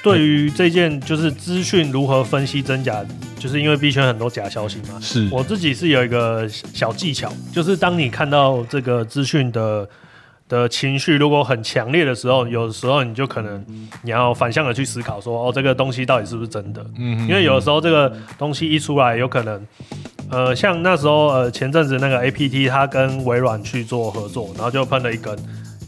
[0.07, 3.05] 对于这件就是资讯如何分析真假，
[3.40, 5.01] 就是因为币圈很多假消息嘛。
[5.01, 9.88] 是我自己是有一个小技巧，就是当你看到这个资讯的
[10.49, 13.66] 的情绪如果很强烈的时候，有时候你就可能
[14.03, 16.87] 你要反向的去思考说，哦，这个东西到底是不是真的？
[16.97, 19.66] 嗯，因为有的时候这个东西一出来，有可能，
[20.31, 25.37] 呃，像那时候呃前阵子那个 A P T 它跟微软去做合作，然后就喷了一根。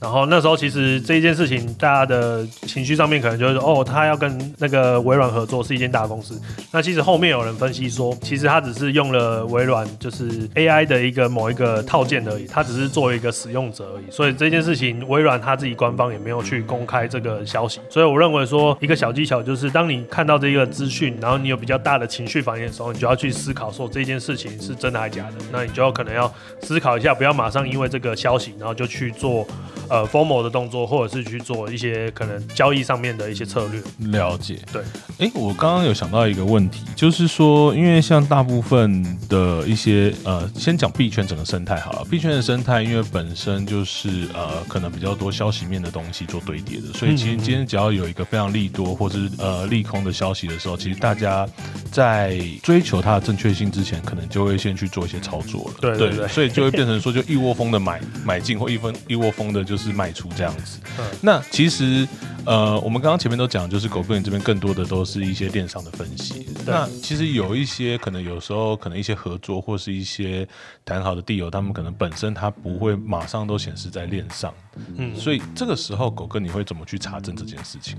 [0.01, 6.41] 然后那时候其实这一件事情，大家的情绪上面可能就是哦，他要跟那个微软合作是一间大公司。
[6.71, 14.05] 那其实后面有人分析说，其实他只是用了微软就是 AI 的一个某一个套件而已，他只是作为一个使用者而已。
[14.11, 17.81] 所以这件事情，微软他自己官方也没有去公开这个消息。
[17.91, 25.33] 所以我认为说，一个小技巧就是，当你看到这个资讯，然后你有比较大的情绪反应的时候，你就要去思考说这件事情是真的还是假的。
[25.51, 26.33] 那你就要可能要
[26.63, 29.45] 思考一下，不要马上因为这个消息，然后就去做。
[29.89, 33.83] 呃，formal 的动作，或者是去做一些可能交易上面的一些策略。
[34.11, 34.83] 了解，对。
[35.19, 42.05] 哎，我刚刚有想到一个问题，就是说，因为像大部分的一些呃，先讲币圈整个生态好了。
[42.11, 51.49] 币圈的生态，因为本身就是呃，可能比较多消息面的东西做堆叠的，所以其实今天只要有一个非常利多或者是呃利空的消息的时候，其实大家
[51.91, 55.75] 在追求它的正确性之前，可能就会先去做一些操作了。
[55.81, 56.29] 对对对。
[56.29, 59.77] 所以就会变成说，就一窝蜂的买买进，或一分一窝蜂的就。
[59.77, 60.81] 是卖出这样子，
[61.21, 62.07] 那其实
[62.45, 66.47] 呃，我们刚刚前面都讲，就是狗哥你这边更多的都是一些电商的分析。
[66.67, 70.47] 那其实有一些可能有时候可能一些合作或是一些
[70.85, 74.53] 谈好的地友，他们可能本身他不会马上都显示在链上，
[74.97, 77.99] 嗯，所以这个时候狗哥你会怎么去查证这件事情？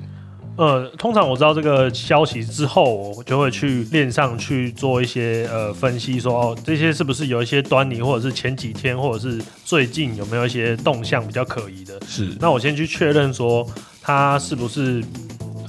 [0.60, 11.98] 呃，通常我知道这个消息之后，我就会去链上去做一些呃分析，说哦这些是不是有一些端倪，或者是前几天或者是最近有没有一些动向比较可疑的。
[12.06, 13.66] 是，那我先去确认说
[14.02, 15.02] 它是不是。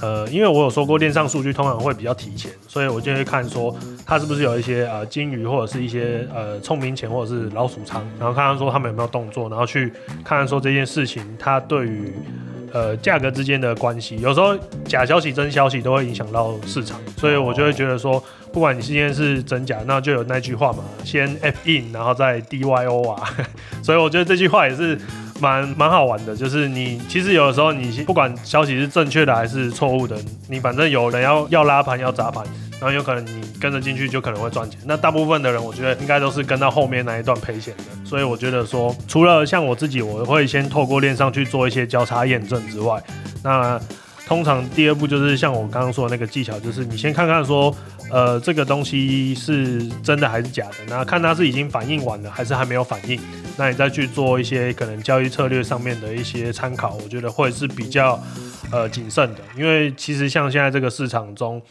[0.01, 3.73] 呃，因为我有说过，链上数据通常会比较提前，所以我就会看说
[4.03, 12.11] 它是不是有一些呃金鱼或者是一些呃聪明钱或者是老鼠仓，然后看看说他们有没有动作，然后去看看说这件事情它对于
[12.73, 23.23] 呃价格之间的关系，有时候假消息真消息都会影响到市场，所以我就会觉得说，不管你今天是真假，那就有那句话嘛，先 F in，然后再 D Y O 啊，
[23.83, 24.97] 所以我觉得这句话也是。
[25.41, 30.15] 蛮蛮好玩的，就是你其实有的时候你不管消息是正确的还是错误的，
[30.47, 32.45] 你反正有人要要拉盘要砸盘，
[32.81, 34.79] 然后有可能你跟着进去就可能会赚钱。
[34.85, 43.01] 那大部分的人我觉得应该都是跟到后面那一段赔钱的，所以我觉得说除了像我自己，我会先透过链上去做一些交叉验证之外，
[43.43, 43.79] 那
[44.25, 47.73] 通常第二步就是像我刚刚说的那个技巧，就是你先看看说。
[48.13, 50.75] 呃，这个东西是真的还是假的？
[50.89, 53.17] 那看它是已经反应完了，还是还没有反应？
[53.55, 58.21] 那你再去做一些可能交易策略上面的一些参考，我觉得会是比较
[58.69, 61.61] 呃谨慎的，因为其实像现在这个市场中。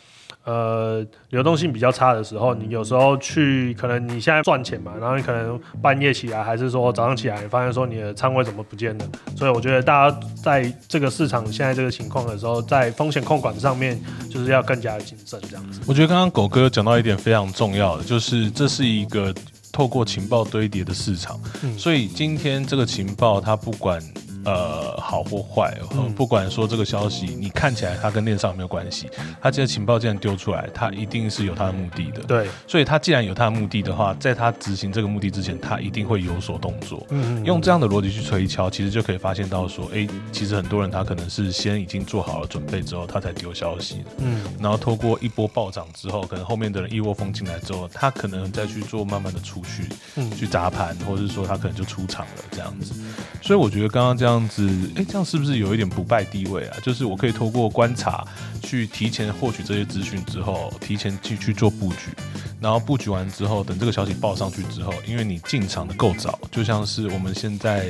[0.45, 9.05] 呃，流动性比较差的时候，你有时候去，可能你现在赚钱嘛，然后你可能半夜起来，还是说早上起来，你发现说你的仓位怎么不见了？
[9.37, 15.81] 所以我觉得大家在这个市场现在这个情况的时候，在风险控管上面，就是要更加的谨慎这样子。
[15.87, 19.35] 我觉得刚刚狗哥讲到一点非常重要的，就是这是一个
[19.71, 21.39] 透过情报堆叠的市场，
[21.77, 24.03] 所以今天这个情报它不管。
[24.45, 25.77] 呃，好或坏，
[26.17, 29.09] 不管说这个消息，你看起来它跟链上没有关系，
[29.41, 32.23] 它这个情报既然丢出来，它一定是有它的目的的。
[32.23, 37.07] 对，所以它既然有它的目的的话，在它执行这个目的之前，它一定会有所动作。
[37.11, 44.05] 嗯，用这样的逻辑去推敲，其实就可以发现到说，哎，其实很多人他可能是先已经做好了准备之后，他才丢消息的。
[44.19, 52.95] 嗯，然后透过一波暴涨之后，可能后面的人一窝蜂进来之后，他可能再去做慢慢的出去，嗯，去砸盘，或者是说他可能就出场了这样子。
[53.43, 56.77] 所以我觉得刚刚这样这样子，哎，这样是不是有一点不败地位啊？
[56.85, 58.25] 就是我可以透过观察，
[58.63, 62.15] 去提前获取这些资讯之后，提前去去做布局。
[62.61, 67.87] 然后布局完之后，等这个消息报上去之后，因为你进场的够早，就像是我们现在，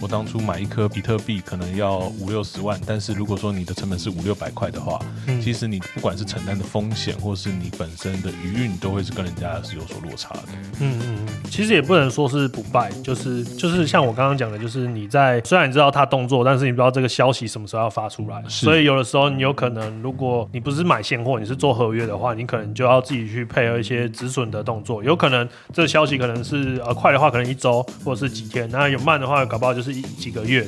[0.00, 4.98] 我当初买一颗比特币可能要五六十万，但是如果说你的成本是五六百块的话，
[5.42, 10.42] 其实你不管是承担的风险，或是你本身的余韵，都会是跟人家是有所落差的。
[10.80, 24.10] 嗯嗯嗯，其实也不能说是不败，就是就是像我刚刚讲的，就是你在虽然你知道他动作，但是你不知道这个消息什么时候要发出来，所以有的时候你有可能，如果你不是买现货，你是做合约的话，你可能就要自己去配合一些。
[24.14, 30.66] 止损的动作，有可能这个消息可能是呃快的话，可能一周或者是几天；那有慢的话，搞不好就是一几个月。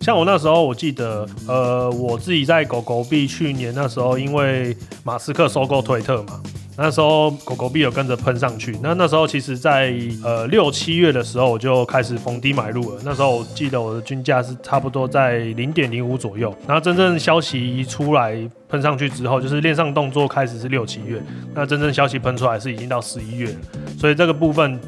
[0.00, 4.74] 像我那时候，我记得呃我自己在狗狗币去年那时候，因为
[5.04, 6.40] 马斯克收购推特嘛。
[6.80, 13.02] 那时候狗狗币有跟着喷上去，那那时候其实，在呃六七月的时候，我就开始逢低买入了。
[13.04, 16.54] 那时候我记得我的均价是差不多在零点零五左右。
[16.68, 21.20] 然后真正消息一出来喷上去之后，就是链上动作开始是六七月，
[21.52, 23.58] 那真正消息喷出来是已经到十一月了。
[23.98, 24.78] 所以这个部分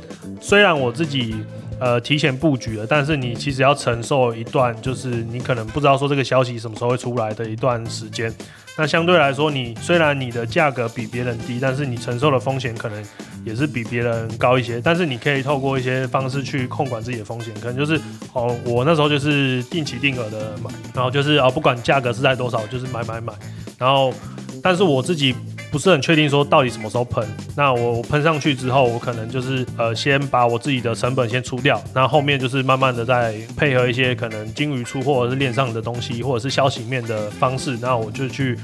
[0.41, 1.35] 虽然我自己
[1.81, 8.33] 呃提前布局了，但是你其实要承受一段就是你可能不知道说这个消息什么时候会出来的一段时间。
[8.79, 13.05] 那相对来说，你虽然你的价格比别人低，但是你承受的风险可能
[13.45, 14.81] 也是比别人高一些。
[14.81, 18.01] 但是你可以透过一些方式去控管自己的风险，可能就是
[18.33, 23.33] 哦，我那时候就是定期定额的买，然后就是啊，不管价格是在多少，就是买买买。
[23.79, 24.15] 然后，
[24.63, 25.35] 但是我自己。
[25.71, 38.59] 不是很确定说到底什么时候喷，那我喷上去之后，我可能就是呃先把我自己的成本先出掉，那后面就是慢慢的再配合一些可能金鱼出或者是链上的东西，或者是消息面的方式，那我就去。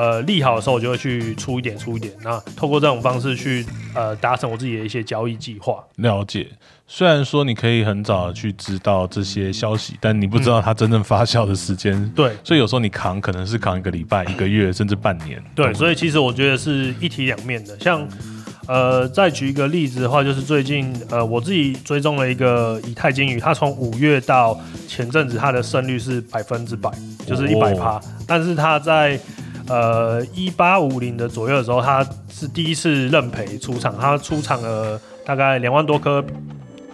[0.00, 2.10] 呃，利好的时候我就会去出一点，出一点。
[2.22, 5.84] 那透过这种方式去呃达成我自己的一些交易计划。
[5.96, 6.48] 了解，
[6.86, 12.10] 虽然说你可以很早去知道这些消息，但你不知道它真正发酵的时间。
[12.16, 15.38] 对，所以有时候你扛可能是扛一个礼拜、一个月，甚至半年。
[15.54, 17.78] 对，所以其实我觉得是一体两面的。
[17.78, 18.08] 像
[18.66, 26.90] 呃，再举一个例子的话，就是最近呃我自己追踪了一个以太金鱼，它从五月到前阵子它的胜率是百分之百，
[27.26, 29.20] 就是一百趴，但是它在
[29.68, 36.24] 呃，一八五零的左右的时候，他是第一次认赔出场，他出场了大概两万多颗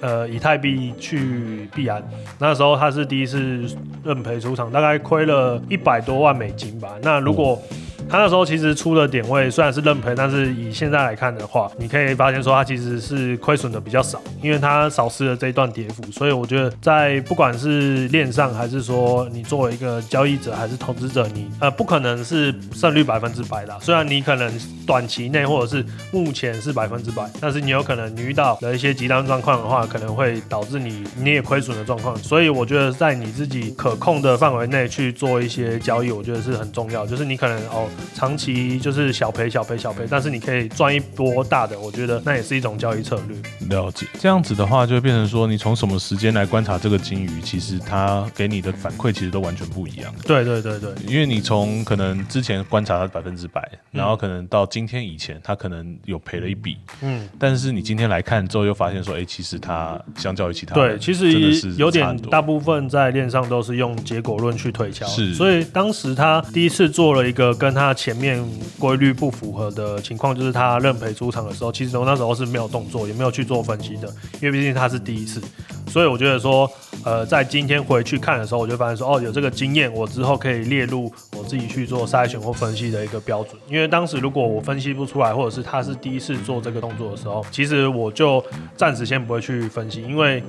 [0.00, 2.02] 呃以太币去币安，
[2.38, 3.66] 那时候他是第一次
[4.04, 6.90] 认赔出场，大概亏了一百多万美金吧。
[7.02, 7.60] 那如果
[8.08, 16.02] 他那时候其实出的点位虽然是认赔，但是以现在来看的话，你可以发现说他其实是亏损的比较少，因为他少失了这一段跌幅。
[16.12, 23.76] 所以我觉得在不管是链上还是说你作为一个交易者还是投资者，你呃不可能是胜率百分之百的。
[23.80, 24.52] 虽然你可能
[24.86, 32.16] 短期内或者是目前是百分之百，但是你有可能你遇到的一些极端状况的话，可能会导致你你也亏损的状况。
[32.18, 37.04] 所以我觉得在你自己可控的范围内去做一些交易，我觉得是很重要。
[37.04, 43.36] 就是你可能哦长期就是小赔小赔小赔，但是你可以赚一波大的，我觉得那也是一种交易策略。
[43.68, 50.14] 了解，这样子的话就会变成说，你从什么时间来观察这个金鱼，其实它给你的反馈其实都完全不一样。
[50.26, 61.30] 对对对对，因为你从可能之前观察它百分之百，然后可能到今天以前，它可能有赔了一笔，嗯，但是你今天来看之后，又发现说，哎，其实它相较于其他，对，其实
[61.76, 68.44] 有点大部分在链上都是用结果论去推敲，是，所以当时他第一次做了一个跟他那前面
[68.80, 74.08] 规律不符合的情况，就是他认赔出场的时候，其实我那时候是没有动作，也没有去做分析的，
[74.40, 75.40] 因为毕竟他是第一次，
[75.86, 76.68] 所以我觉得说，
[77.04, 83.54] 呃，在今天回去看的时候，我就发现说，哦，有这个经验，我之后可以列入我自己去做筛选或分析的一个标准。
[83.68, 88.44] 因为当时如果我分析不出来，或者是他是第一次做这个动作的时候，其实我就
[88.76, 90.42] 暂时先不会去分析，因为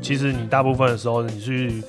[0.00, 1.82] 其实你大部分的时候你去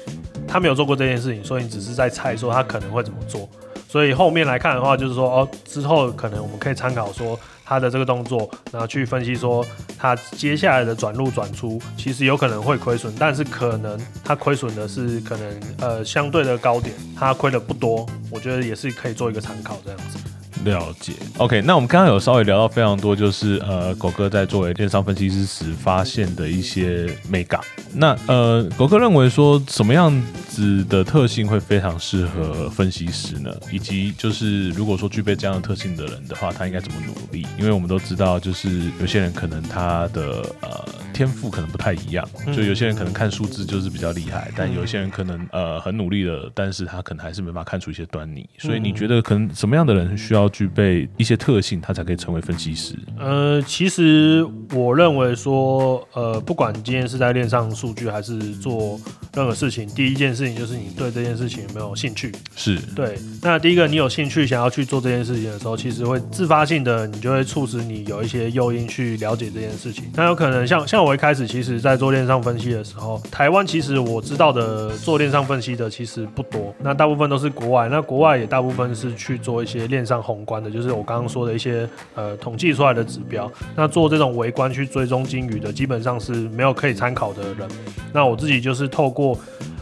[0.47, 3.47] 他没有做过这件事情，所以你只是在猜说他可能会怎么做。
[3.87, 9.65] 所以后面来看的话，就是说哦，之后可能我们可以参考说他的这个动作，然后去分析说
[9.97, 20.19] 他接下来的转入转出，其实有可能会亏损，但是可能他亏损的是可能呃相对的高点，他亏的不多，我觉得也是可以做一个参考这样子。
[20.65, 27.61] 了解，OK，那我们刚刚有稍微聊到非常多，就是呃，狗哥在作为电商分析师时发现的一些美感。
[27.93, 30.11] 那呃，狗哥认为说什么样
[30.49, 33.49] 子的特性会非常适合分析师呢？
[33.71, 37.47] 以及就是如果说具备这样的特性的人的话，他应该怎么努力？
[37.57, 48.49] 因为我们都知道，就是有些人可能他的呃天赋可能不太一样，就有些人可能看数字就是比较厉害，但有些人可能呃很努力的，但是他可能还是没办法看出一些端倪。
[48.57, 50.49] 所以你觉得可能什么样的人需要？
[50.57, 52.97] 具备一些特性，他才可以成为分析师。
[53.19, 54.41] 呃，其实
[54.73, 58.97] 我认为说，呃，不管今天是在链上数据，还是做
[59.35, 62.31] 任何事情，第一件事情就是你对这件事情有没有兴趣。
[62.55, 63.17] 是对。
[63.41, 70.05] 那第一个，你有兴趣想要去做这件事情的时候，其实会自发性的，你就会促使你有一些诱因去了解这件事情。
[70.15, 77.89] 那有可能像像我一开始，其实在做链上分析的时候，台湾其实我知道的做链上分析的其实不多，那大部分都是国外。
[77.89, 87.67] 那国外也大部分是去做一些链上宏观的就是我刚刚说的一些呃统计出来的指标，那做这种围观去追踪金鱼的，基本上是没有可以参考的人。
[88.13, 89.24] 那我自己就是透过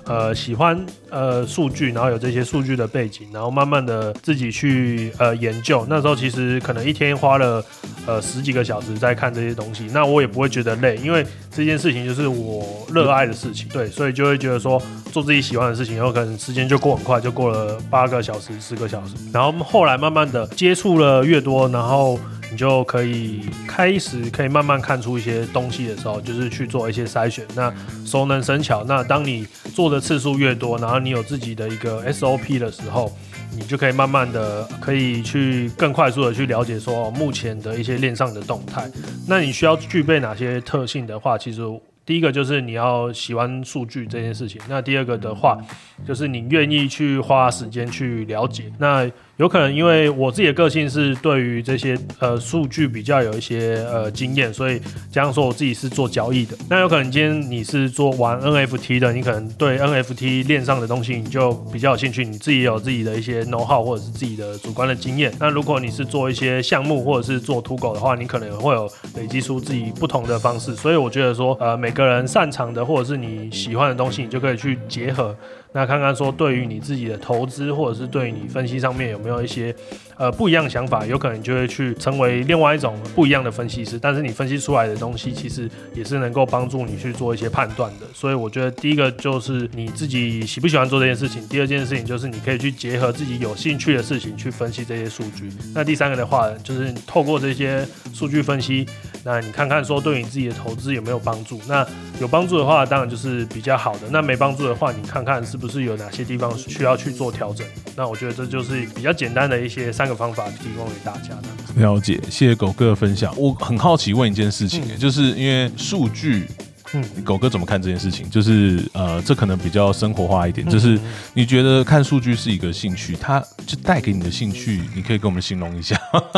[0.05, 5.85] 呃喜欢呃数据，然后有这些数据的背景，然后慢慢的自己去呃研究。
[5.89, 7.65] 那时候其实可能一天花了
[8.05, 14.79] 呃十几个小时在看这些东西，那我也不会觉得累，因为这件事情就是我热爱的事情，对，所以就会觉得说。
[15.13, 19.13] 做自己喜欢的事情，有可能时间就过很快，就过了八个小时、十个小时。
[19.31, 22.19] 然后后来慢慢的接触了越多，然后
[22.53, 27.43] 你就可以开始可以慢慢看出一些东西的时候，就是去做一些筛选。
[27.55, 27.73] 那
[28.05, 28.83] 熟能生巧。
[28.83, 29.43] 那当你
[29.73, 33.11] 做的次数越多，然后你有自己的一个 SOP 的时候，
[33.57, 38.87] 你就可以慢慢的可以去更快速的去了解说目前的一些链上的动态。
[39.27, 41.61] 那你需要具备哪些特性的话，其实。
[42.05, 45.57] 第一个就是你要喜欢数据这件事情，那第二个的话，
[46.05, 49.09] 就是你愿意去花时间去了解那。
[49.37, 54.79] 有可能因为我自己的个性是对于这些呃数据比较有一些呃经验，所以
[55.11, 56.55] 这样说我自己是做交易的。
[56.69, 65.33] 那有可能今天你是做玩 NFT 的，你可能对 NFT 链上的东西你就比较有兴趣，你自己有自己的一些 know how 或者是自己的主观的经验。
[65.39, 70.75] 那如果你是做一些项目或者是做土狗的话，你可能会有累积出自己不同的方式。
[70.75, 75.35] 所以我觉得说呃每个人擅长的或者是你喜欢的东西，你就可以去结合。
[75.75, 79.73] 那看看说，对于你自己的投资，或者是对于你分析上面有没有一些
[80.17, 83.97] 呃不一样的想法，有可能就会去成为另外一种不一样的分析师。
[83.97, 88.05] 但是你分析出来的东西，其实也是能够帮助你去做一些判断的。
[88.13, 95.49] 所以我觉得第一个就是你自己喜不喜欢做这件事情，第二件事情就是你可以去结合自己有兴趣的事情去分析这些数据。
[95.73, 98.85] 那第三个的话，就是透过这些数据分析，
[99.23, 101.59] 那你看看说对你自己的投资有没有帮助。
[101.67, 101.87] 那
[102.19, 104.01] 有帮助的话，当然就是比较好的。
[104.11, 107.65] 那没帮助的话，你看看是不是有哪些地方需要去做调整。
[107.95, 111.81] 那我觉得这就是比较简单的一些三个方法，提供给大家的。
[111.81, 113.33] 了解，谢谢狗哥的分享。
[113.37, 116.47] 我很好奇问一件事情，就是因为数据
[116.93, 118.29] 嗯，狗哥怎么看这件事情？
[118.29, 120.99] 就是呃，这可能比较生活化一点，就是
[121.33, 125.95] 你觉得看数据是一个兴趣，它就带给你的兴趣，你可以跟我们形容一下。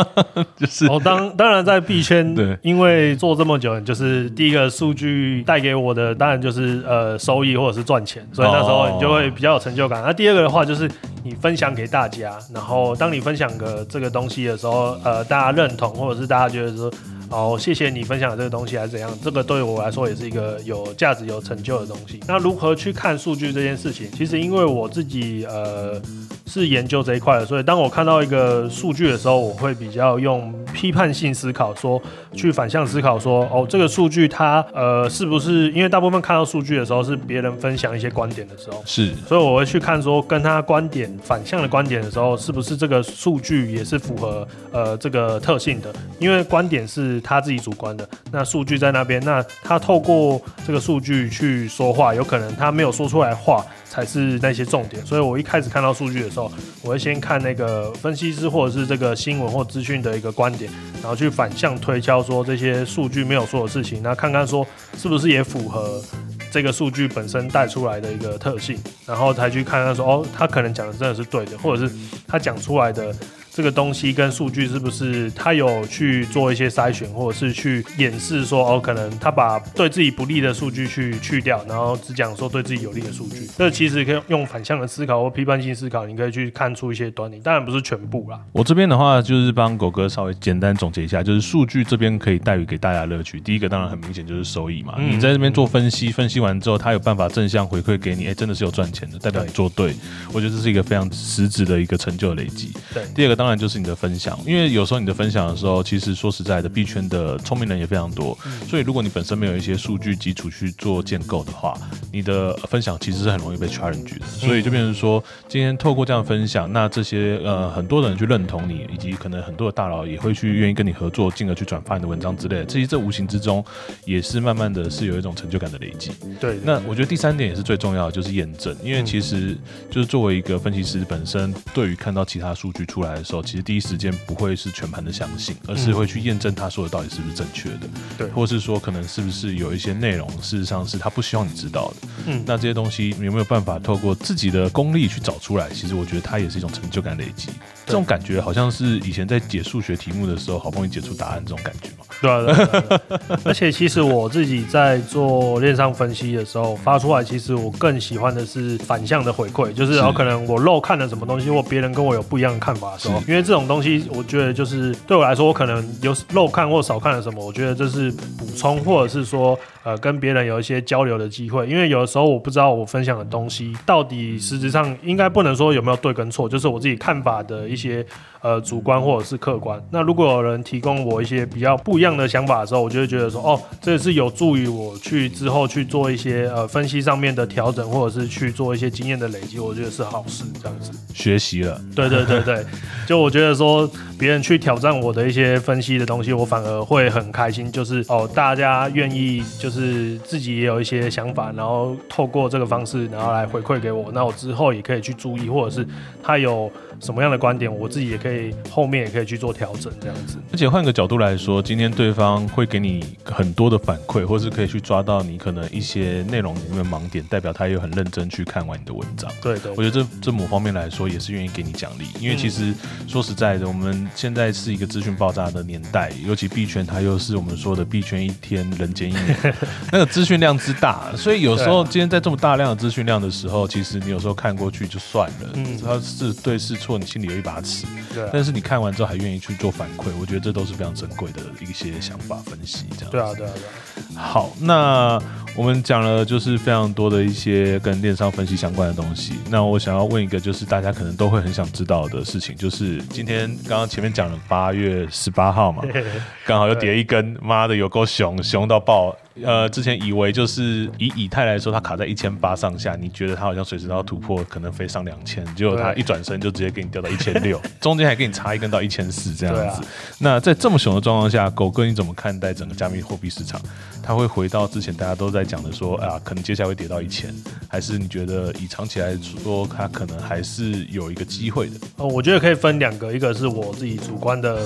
[0.56, 10.02] 就是哦，当当然在币圈， 对，因为做这么久，就是第一个数据带给我的，当然就是呃收益或者是赚钱，所以那时候你就会比较有成就感。
[10.02, 10.90] 那第二个的话，就是
[11.22, 16.90] 你分享给大家，然后当你分享个这个东西的时候，呃，大家认同或者是大家觉得说。
[17.28, 19.10] 好，谢谢你分享的这个东西还是怎样？
[19.22, 22.20] 这个对我来说也是一个有价值、有成就的东西。
[22.26, 24.08] 那如何去看数据这件事情？
[24.16, 26.00] 其实因为我自己呃
[26.46, 32.00] 是研究这一块的，所以当我看到一个数据的时候，我会比较用批判性思考，说
[32.32, 35.70] 去反向思考，说哦这个数据它呃是不是？
[35.72, 45.92] 因为大部分看到数据的时候是别人分享一些观点的时候，是，所以我会去看说跟他观点反向的观点的时候，是不是这个数据也是符合呃这个特性的？
[46.18, 47.20] 因为观点是。
[47.26, 53.64] 他自己主观的，那数据在那边，那他透过这个数据去说话，有可能他没有说出来话
[53.96, 55.04] 才是那些重点。
[55.06, 60.70] 所以我一开始看到数据的时候，我会先看那个分析师或者是这个新闻或资讯的一个观点，
[61.00, 64.66] 然后去反向推敲说这些数据没有说的事情，那看看说
[64.98, 66.02] 是不是也符合
[66.50, 71.94] 这个数据本身带出来的一个特性，然后才去看看说哦，他可能讲的真的是对的，或者是
[72.28, 73.16] 他讲出来的。
[73.56, 83.48] 这个东西跟数据是不是他有去做一些筛选，或者是去演示说哦，可能他把对自己不利的数据去去掉，然后只讲说对自己有利的数据。
[83.56, 87.38] 这其实可以用反向的思考或批判性思考，你可以去看出一些端倪。
[87.38, 88.38] 当然不是全部啦。
[88.52, 93.40] 我这边的话就是帮狗哥稍微简单总结一下，就是数据这边可以带予给大家乐趣。
[93.40, 99.94] 第一个当然很明显就是收益嘛，你在这边做分析，分析完之后他有办法正向回馈给你，哎，真的是有赚钱的，代表你做对。
[100.34, 102.70] 我觉得这是一个非常实质的一个成就累积。
[102.92, 104.38] 对，第二个当然就是你的分享。
[104.46, 108.36] 因为有时候你的分享的时候，其实说实在的，币圈的聪明人也非常多，
[108.68, 111.74] 所以如果你本身没有一些数据基础去做建构的话，
[112.12, 114.26] 你的分享其实是很容易被 challenge 的。
[114.26, 122.66] 所以就变成说，今天透过这样分享，那这些呃很多人去认同你，以及可能很多的大佬也会去愿意跟你合作，进而去转发你的文章之类的。
[122.66, 123.64] 其实这无形之中
[124.04, 126.12] 也是慢慢的是有一种成就感的累积。
[126.40, 128.76] 对，那我觉得第三点也是最重要的，就是验证。
[128.82, 129.56] 因为其实
[129.90, 142.08] 就是作为一个分析师本身，对于看到其他数据出来的时候，其实第一时间不会是全盘的相信，而是会去验证他说的到底是不是正确的，对，或是说可能是不是有一些内容，事实上是他不希望你知道的。
[142.26, 145.68] 嗯，那这些东西有没有办法透过自己的功力去找出来？
[145.70, 147.48] 其实我觉得它也是一种成就感累积。
[147.84, 152.04] 这种感觉好像是以前在解数学题目的时候，好不容易解出答案这种感觉嘛。
[152.20, 153.00] 对啊，
[153.44, 169.58] 而且其实我自己在做链上分析的时候，发出来其实我更喜欢的是反向的回馈，就是有可能我漏看了什么东西，或别人跟我有不一样的看法的时候，因为这种东西，我觉得就是对我来说，我可能有漏看或少看了什么，我觉得这是补充，或者是说。
[169.86, 178.04] 呃，跟别人有一些交流的机会，因为有的时候我不知道我分享的东西到底实质上应该不能说有没有对跟错，就是我自己看法的一些
[178.42, 179.80] 呃主观或者是客观。
[179.90, 190.44] 那如果有人提供我一些比较不一样的想法的时候，我就会觉得说，哦，这也是有助于我去之后去做一些呃分析上面的调整，或者是去做一些经验的累积，我觉得是好事。
[190.60, 192.66] 这样子学习了，对对对对，
[193.06, 199.76] 就我觉得说别人去挑战我的一些分析的东西，我反而会很开心，就是哦，大家愿意就是。
[199.86, 205.86] 是自己也有一些想法，然后透过这个方式，然后来回馈给我，那我之后也可以去注意，或者是
[206.22, 206.72] 他有。
[206.98, 208.25] 什么样的观点，我自己也可以
[208.70, 210.38] 后面也可以去做调整，这样子。
[210.52, 219.28] 而且换个角度来说，今天对方会给你很多的反馈，或是可以去抓到你可能一些内容里面盲点，代表他也很认真去看完你的文章。
[219.42, 222.72] 对对，我觉得这这某方面来说也是愿意给你奖励，因为其实
[223.08, 229.54] 说实在的，我们现在是一个资讯爆炸的年代，尤其币圈它又是我们说的币圈一天人间一年，
[229.92, 236.76] 那个资讯量之大，所以有时候今天在这么大量的资讯量的时候，其实你有时候看过去就算了，嗯，他是对是。
[236.76, 238.30] 错，你心里有一把尺，对。
[238.32, 243.10] 但是你看完之后还愿意去做反馈，我觉得这都是非常珍贵的一些想法分析，这样。
[243.10, 244.16] 对啊，对啊，对。
[244.16, 245.20] 好，那
[245.54, 249.34] 我们讲了就是非常多的一些跟电商分析相关的东西。
[249.50, 255.82] 那我想要问一个，就是大家可能都会很想知道的事情，就是今天刚刚前面讲了八月十八号嘛，
[256.46, 259.14] 刚好又叠一根，妈的有够熊，熊到爆。
[259.44, 269.86] 呃，之前以为就是以以太来说，它卡在一千八上下，你觉得它好像随时都要突破，可能飞上两千，结果它一转身就直接给你掉到一千六， 中间还给你插一根到一千四这样子。
[270.18, 273.60] 那在这么熊的状况下，狗哥你怎么看待整个加密货币市场？
[274.02, 277.34] 它会回到之前大家都在讲的说啊，可能接下来会跌到一千，
[277.68, 281.74] 还是你觉得以长期来说，它可能还是有一个机会的？
[281.96, 284.58] 哦，我觉得可以分两个，一个是我自己主观的。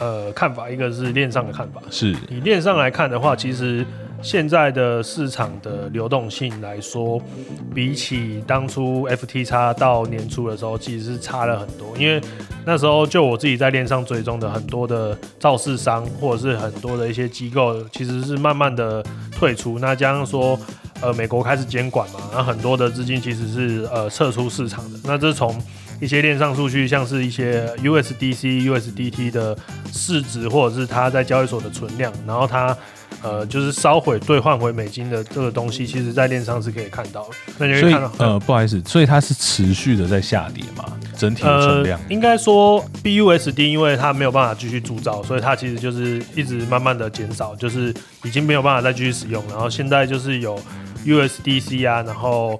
[0.00, 1.80] 呃看法，一个是链上的看法。
[1.88, 3.86] 是以链上来看的话，其实
[4.22, 7.20] 现在的市场的流动性来说，
[7.74, 11.96] 比起当初 F T X 到年初的时候，其实是差了很多。
[11.98, 12.20] 因为
[12.64, 19.80] 那时候就我自己在链上追踪的很多的造市商，或者是很多的一些机构，其实是慢慢的退出。
[19.80, 20.58] 那加上说，
[21.00, 24.98] 呃，美国开始监管嘛，那很多的资金其实是呃撤出市场的。
[25.02, 25.60] 那这从
[26.00, 29.58] 一些链上数据，像是一些 USDC、USDT 的
[29.92, 32.76] 市值，或者是它在交易所的存量，然后它
[33.22, 37.30] 呃就是烧毁兑换回美金的这个东西，其实在链上是可以看到的。
[37.58, 40.84] 那你可以看到，呃，不好意思，所以它是持续的在下跌嘛？
[41.16, 47.94] 整体的存量，应该说 BUSD 因为它没有办法继续铸造，所以它其实就是一直慢慢的减少，就是
[48.24, 49.42] 已经没有办法再继续使用。
[49.48, 50.60] 然后现在就是有
[51.06, 52.58] USDC 啊，然后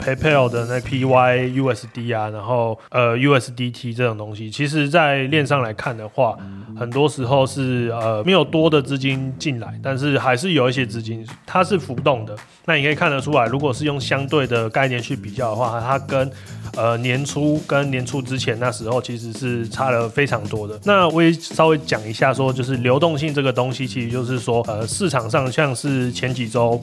[0.00, 6.36] PayPal 的那 PYUSD 啊，然后呃 USDT 这种东西，其实在链上来看的话，
[6.78, 12.34] 很多时候是呃没有多的资金进来，但是还是有一些资金，它是浮动的。
[12.64, 16.30] 那你可以看得出来，如果是用相对的概念去比较的话，它跟
[16.76, 20.78] 呃年初跟年初之前那时候其实是差了非常多的。
[20.84, 26.80] 那我也稍微讲一下，说就是流动性这个东西，其实就是说呃市场上像是前几周。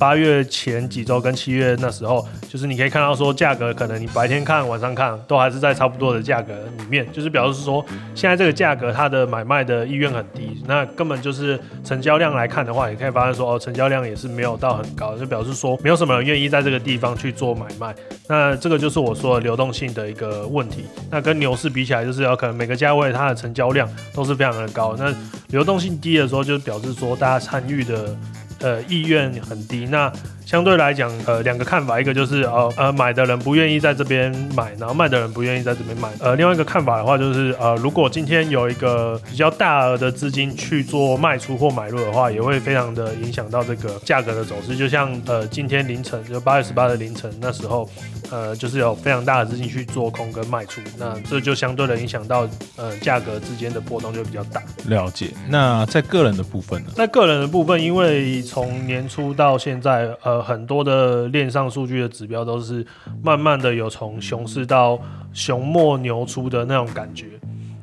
[0.00, 7.84] 八月前几周跟七月那时候，就是你可以看到说价格可能你白天看晚上看都还是在差不多的价格里面，就是表示说
[8.14, 17.94] 现在这个价格它的买卖的意愿很低，那根本就是成交量来看的话，也可以发现说哦成交量也是没有到很高，就表示说没有什么人愿意在这个地方去做买卖。
[18.26, 20.86] 那这个就是我说的流动性的一个问题。
[21.10, 25.14] 那跟牛市比起来，就是有可能每个价位它的成交量都是非常的高，那
[25.48, 28.16] 流动性低的时候，就表示说大家参与的。
[28.60, 29.86] 呃，意愿很低。
[29.90, 30.12] 那
[30.44, 36.08] 相对来讲，呃，两个看法，一个就是呃呃，买的人不愿意在这边买，然后卖的人不愿意在这边买。
[36.18, 44.76] 呃，另外一个看法的话，就是呃，如果今天有一个比较大额的资金去做卖出或买入的话，也会非常的影响到这个价格的走势。
[44.76, 47.88] 就像呃，今天凌晨就八月十八的凌晨那时候，
[48.30, 54.62] 呃，就是有非常大的资金去做空跟卖出，那这就相对的影响到呃价格之间的波动就比较大。
[54.86, 55.30] 了解。
[55.48, 56.90] 那在个人的部分呢？
[56.94, 62.86] 在个人的部分，因为从年初到现在，呃，很多的链上数据的指标都是
[63.22, 65.00] 慢慢的有从熊市到
[65.32, 67.26] 熊末牛出的那种感觉。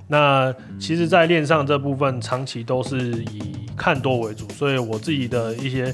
[0.10, 5.94] 那其实，在链上这部分长期都是以看多为主，所以我自己的一些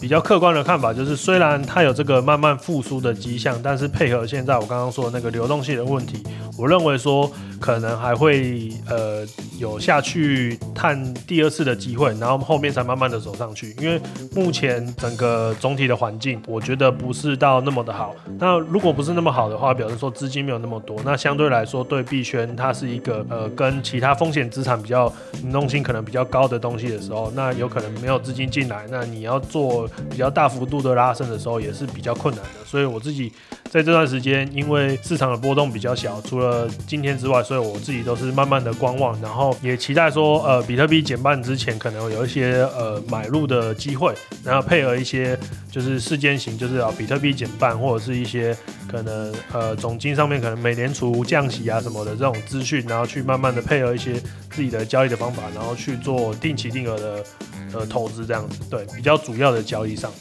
[0.00, 6.22] 比较客观的看法就是，虽然它有这个慢慢复苏的迹象，但是配合现在我刚刚说的那个流动性的问题，
[6.58, 7.30] 我认为说。
[7.64, 9.26] 可能还会呃
[9.58, 13.74] 有下去探第二次的机会，然后后面才慢慢的走上去。
[13.80, 13.98] 因为
[14.34, 18.14] 目前整个总体的环境，我觉得不是到那么的好。
[18.38, 25.10] 那如果不是那么好的话，表示说资金没有那么多，那相对来说对币圈它是一个呃跟其他风险资产比较
[25.42, 32.62] 流动性可能比较高的东西的时候，那有可能没有资金进来，那你要做比较大幅度的拉升的时候也是比较困难的。
[32.66, 33.32] 所以我自己
[33.70, 45.38] 在这段时间，因为市场的波动比较小，除了今天之外，所以我自己都是慢慢的观望，然后也期待说，呃，比特币减半之前可能有一些呃买入的机会，然后配合一些
[45.70, 48.56] 就是事件型，就是啊比特币减半或者是一些
[48.88, 54.14] 可能呃总金上面可能美联储降息啊什么的这种资讯，然后去慢慢的配合一些
[54.50, 57.24] 自己的交易的方法，然后去做定期定额的
[57.72, 60.12] 呃投资这样子，对，比较主要的交易上。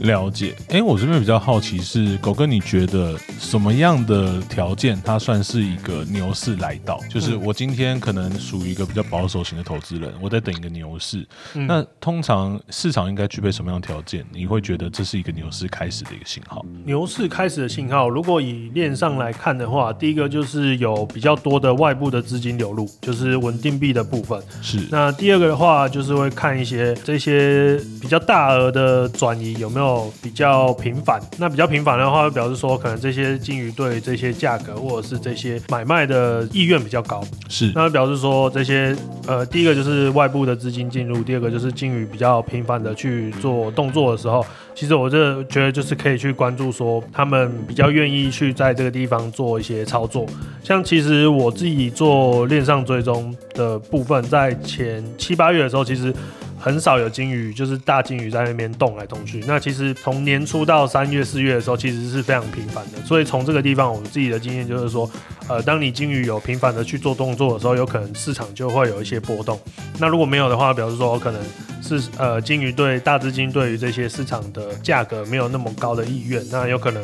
[0.00, 6.98] 了解，哎，我这边比较好奇是狗哥，你觉得什么样的条件它算是一个牛市来到？
[7.10, 11.26] 就是我今天可能属于一个比较保守型的投资人，我在等一个牛市。
[11.52, 14.24] 那通常市场应该具备什么样的条件？
[14.32, 16.64] 你会觉得这是一个牛市开始的一个信号？
[16.86, 24.42] 牛市开始的信号，如果以链上来看的话，第一个就是有比较多的外部的资金流入，就是稳定币的部分。
[24.62, 24.78] 是。
[24.90, 29.89] 那第二个的话，就是会看一些这些比较大额的转移有没有。
[30.22, 37.70] 比较频繁，那比较频繁的话，表示说可能这些金鱼对这些价格或者是这些买卖的意愿比较高，是。
[37.74, 50.26] 那表示说这些呃，第一个就是外部的资金进入，第二个就是金鱼比较频繁的去做动作的时候，其实我这觉得就是可以去关注说他们比较愿意去在这个地方做一些操作。
[50.62, 56.14] 像其实我自己做链上追踪的部分，在前七八月的时候，其实。
[56.60, 59.42] 很少有金鱼，就是大金鱼在那边动来动去。
[59.46, 62.98] 那其实从年初到三月、四月的时候，其实是非常频繁的。
[63.06, 65.10] 所以从这个地方，我们自己的经验就是说，
[65.48, 69.58] 呃，当你金鱼有频繁的去做动作的时候，有可能市场就会有一些波动。
[69.98, 71.40] 那如果没有的话，表示说可能
[71.82, 77.02] 是呃金鱼对大资金对于这些市场的价格没有那么高的意愿，那有可能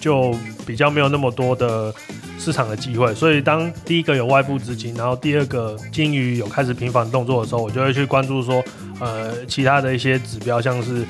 [0.00, 0.34] 就
[0.66, 1.94] 比较没有那么多的。
[2.38, 3.12] 市场的机会。
[3.14, 8.62] 所以当第一个有外部资金，然后第二个金鱼有开始频繁动作的时候，我就会去关注说，
[9.00, 11.04] 呃，其他的一些指标，像是。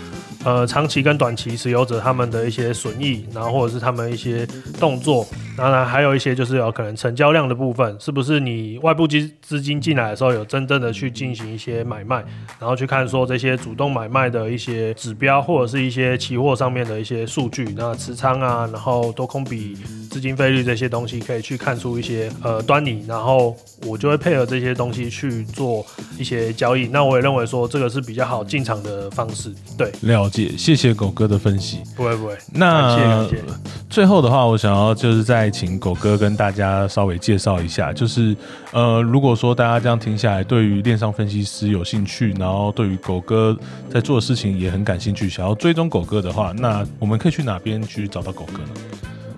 [0.47, 4.47] 呃，长期跟短期持有者他们的一些损益，然后或者是他们一些
[4.79, 5.27] 动作，
[5.57, 12.25] 当然还有一些就是有可能成交量的部分，是不是你外部资资金进来的时候有真正的去进行一些买卖，
[12.61, 19.75] 然后去看说这些主动买卖的一些指标，或者是一些期货上面的一些数据，那持仓啊，然后多空比、
[20.09, 25.85] 资金费率这些东西，可以去看出一些呃端倪，然后我就会配合这些东西去做
[26.17, 26.87] 一些交易。
[26.87, 30.31] 那我也认为说这个是比较好进场的方式，对，了。
[30.57, 32.37] 谢谢狗哥的分析，不会不会。
[32.53, 33.27] 那
[33.89, 38.37] 最后的话，我想要就是再请狗哥跟大家稍微介绍一下，就是
[38.73, 43.57] 呃，如果说大家这样听下来，对于电商分析师有兴趣，然后对于狗哥
[43.89, 48.69] 在做的事情也很感兴趣，想要追踪狗哥的话，那我们可以去哪边去找到狗哥呢？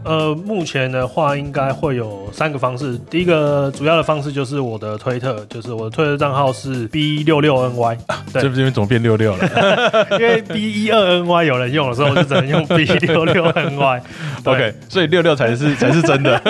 [0.08, 2.98] 呃，目前的话应该会有三个方式。
[3.10, 7.98] 第一个主要的方式就是我的推特，就是我的推特账号是 B 六六 NY。
[8.32, 10.08] 对，这边怎么变六六了？
[10.18, 14.00] 因为 B 一二 NY 有人用的时候，我就只能用 B 六六 NY。
[14.44, 16.40] OK，所以六六才是才是真的。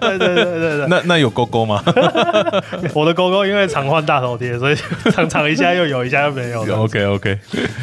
[0.00, 0.86] 对对对对对。
[0.88, 1.80] 那那有勾勾吗？
[2.94, 4.76] 我的勾勾因为常换大头贴，所以
[5.12, 6.62] 常常一下又有一下又没有。
[6.82, 7.38] OK OK。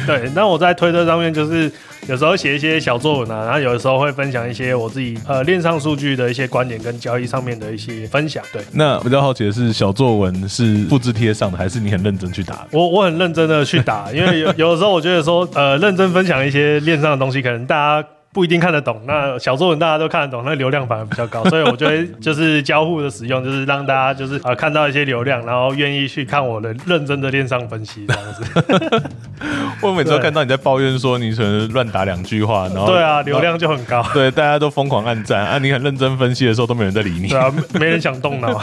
[0.06, 1.72] 对，那我在推特上面就是。
[2.08, 8.42] 有时候写一些小作文啊，然后有的时候会分享一些我自己呃链上数据的一些观点跟交易上面的一些分享。
[8.52, 12.66] 对，那比较好奇的是，小作文是复制贴上的，还是你很认真去打？
[12.72, 18.08] 我我很认真的去打，因为有有的时候我觉得说，呃，认真分享一些链上的东西，可能大家。
[18.32, 29.02] 不一定看得懂，那小作文大家都看得懂，那流量反而比较高， 所以我觉得就是交互的使用，就是让大家就是啊看到一些流量，然后愿意去看我的认真的链上分析这样子。
[29.82, 38.58] 我每次都看到你在抱怨说你可能乱打两句话，然后对啊，流量就很高， 对，大家都疯狂按赞啊，你很认真分析的时候都没人在理你，对啊，没人想动脑。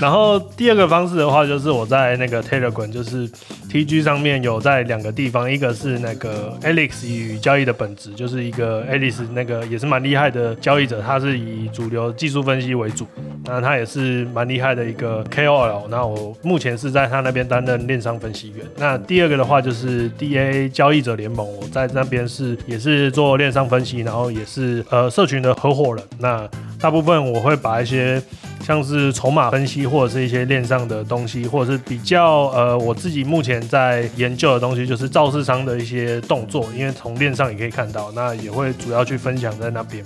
[0.00, 3.28] 然后第二个方式的话，就是我在那个 Telegram，就是
[3.70, 8.13] TG 上面有在两个地方，一个是那个 Alex 与交易的本质。
[8.14, 13.06] 就是一个 Alice 那个也是蛮厉害的交易者，他是以主流技术分析为主，
[13.44, 15.88] 那他也是蛮厉害的一个 KOL。
[15.88, 18.64] 那我目前是在他那边担任链商分析员。
[18.76, 26.04] 那第二个的话就是 DA 交易者联盟，我在那边是也是做链商分析，然后也是呃社群的合伙人。
[26.18, 26.48] 那
[26.80, 28.22] 大部分我会把一些
[28.64, 40.02] 像是筹码分析或者是一些链上的东西，或者是比较呃我自己目前在研究的东西，就是造市商的一些动作，因为从链上也可以看到，那也会主要去分享在那边。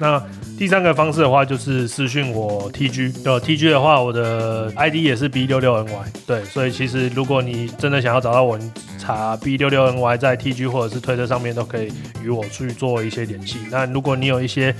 [0.00, 0.22] 那
[0.56, 5.90] 第三个方式的话，就是私讯我 TG，呃 TG 的话，我的 ID 也是 B 六六 NY，
[6.24, 8.56] 对，所以其实如果你真的想要找到我，
[8.96, 11.92] 查 B 六六 NY 在 TG 或者是推特上面都可以
[12.22, 13.58] 与我去做一些联系。
[13.72, 14.72] 那如果你有一些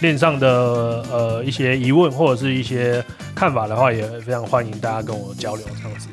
[0.00, 6.08] 链上的呃一些疑问或者是一些看法的话，也非常欢迎大家跟我交流这样子。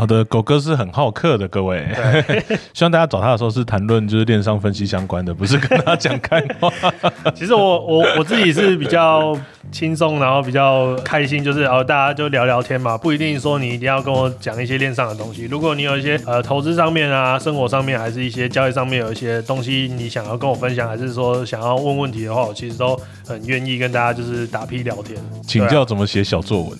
[0.00, 1.86] 好的，狗哥是很好客的，各位，
[2.72, 6.72] 希望大家找他的时候是谈论就是链上分析相关的，不是跟他讲开话。
[7.36, 9.36] 其实我我我自己是比较。
[9.70, 15.44] 轻松，然后比较开心，就是哦，大家就聊聊天嘛，不一定说你一定要跟我讲一些链上的东西。
[15.44, 26.78] 如果你有一些呃投资上面啊、生活上面，还是一些交易上面有一些东西，你想要跟我分享，还是说想要问问题的话，我其实都很愿意跟大家就是打屁聊天，请教怎么写小作文。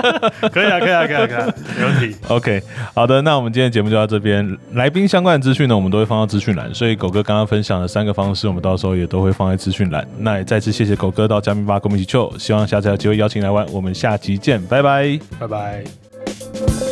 [0.50, 2.16] 可以啊，可以啊，可以啊，可以啊，没问题。
[2.28, 2.59] OK，
[2.94, 4.56] 好的，那我们今天节目就到这边。
[4.72, 10.06] 来宾相关的资讯呢，我们都会放到资讯栏，所以狗哥刚刚分享的三个方式，我们到时候也都会放在资讯栏。
[10.18, 16.89] 那也再次谢谢狗哥到加密吧跟我们一起 Q，希望下次有机会邀请来玩，我们下集见，拜拜，拜拜。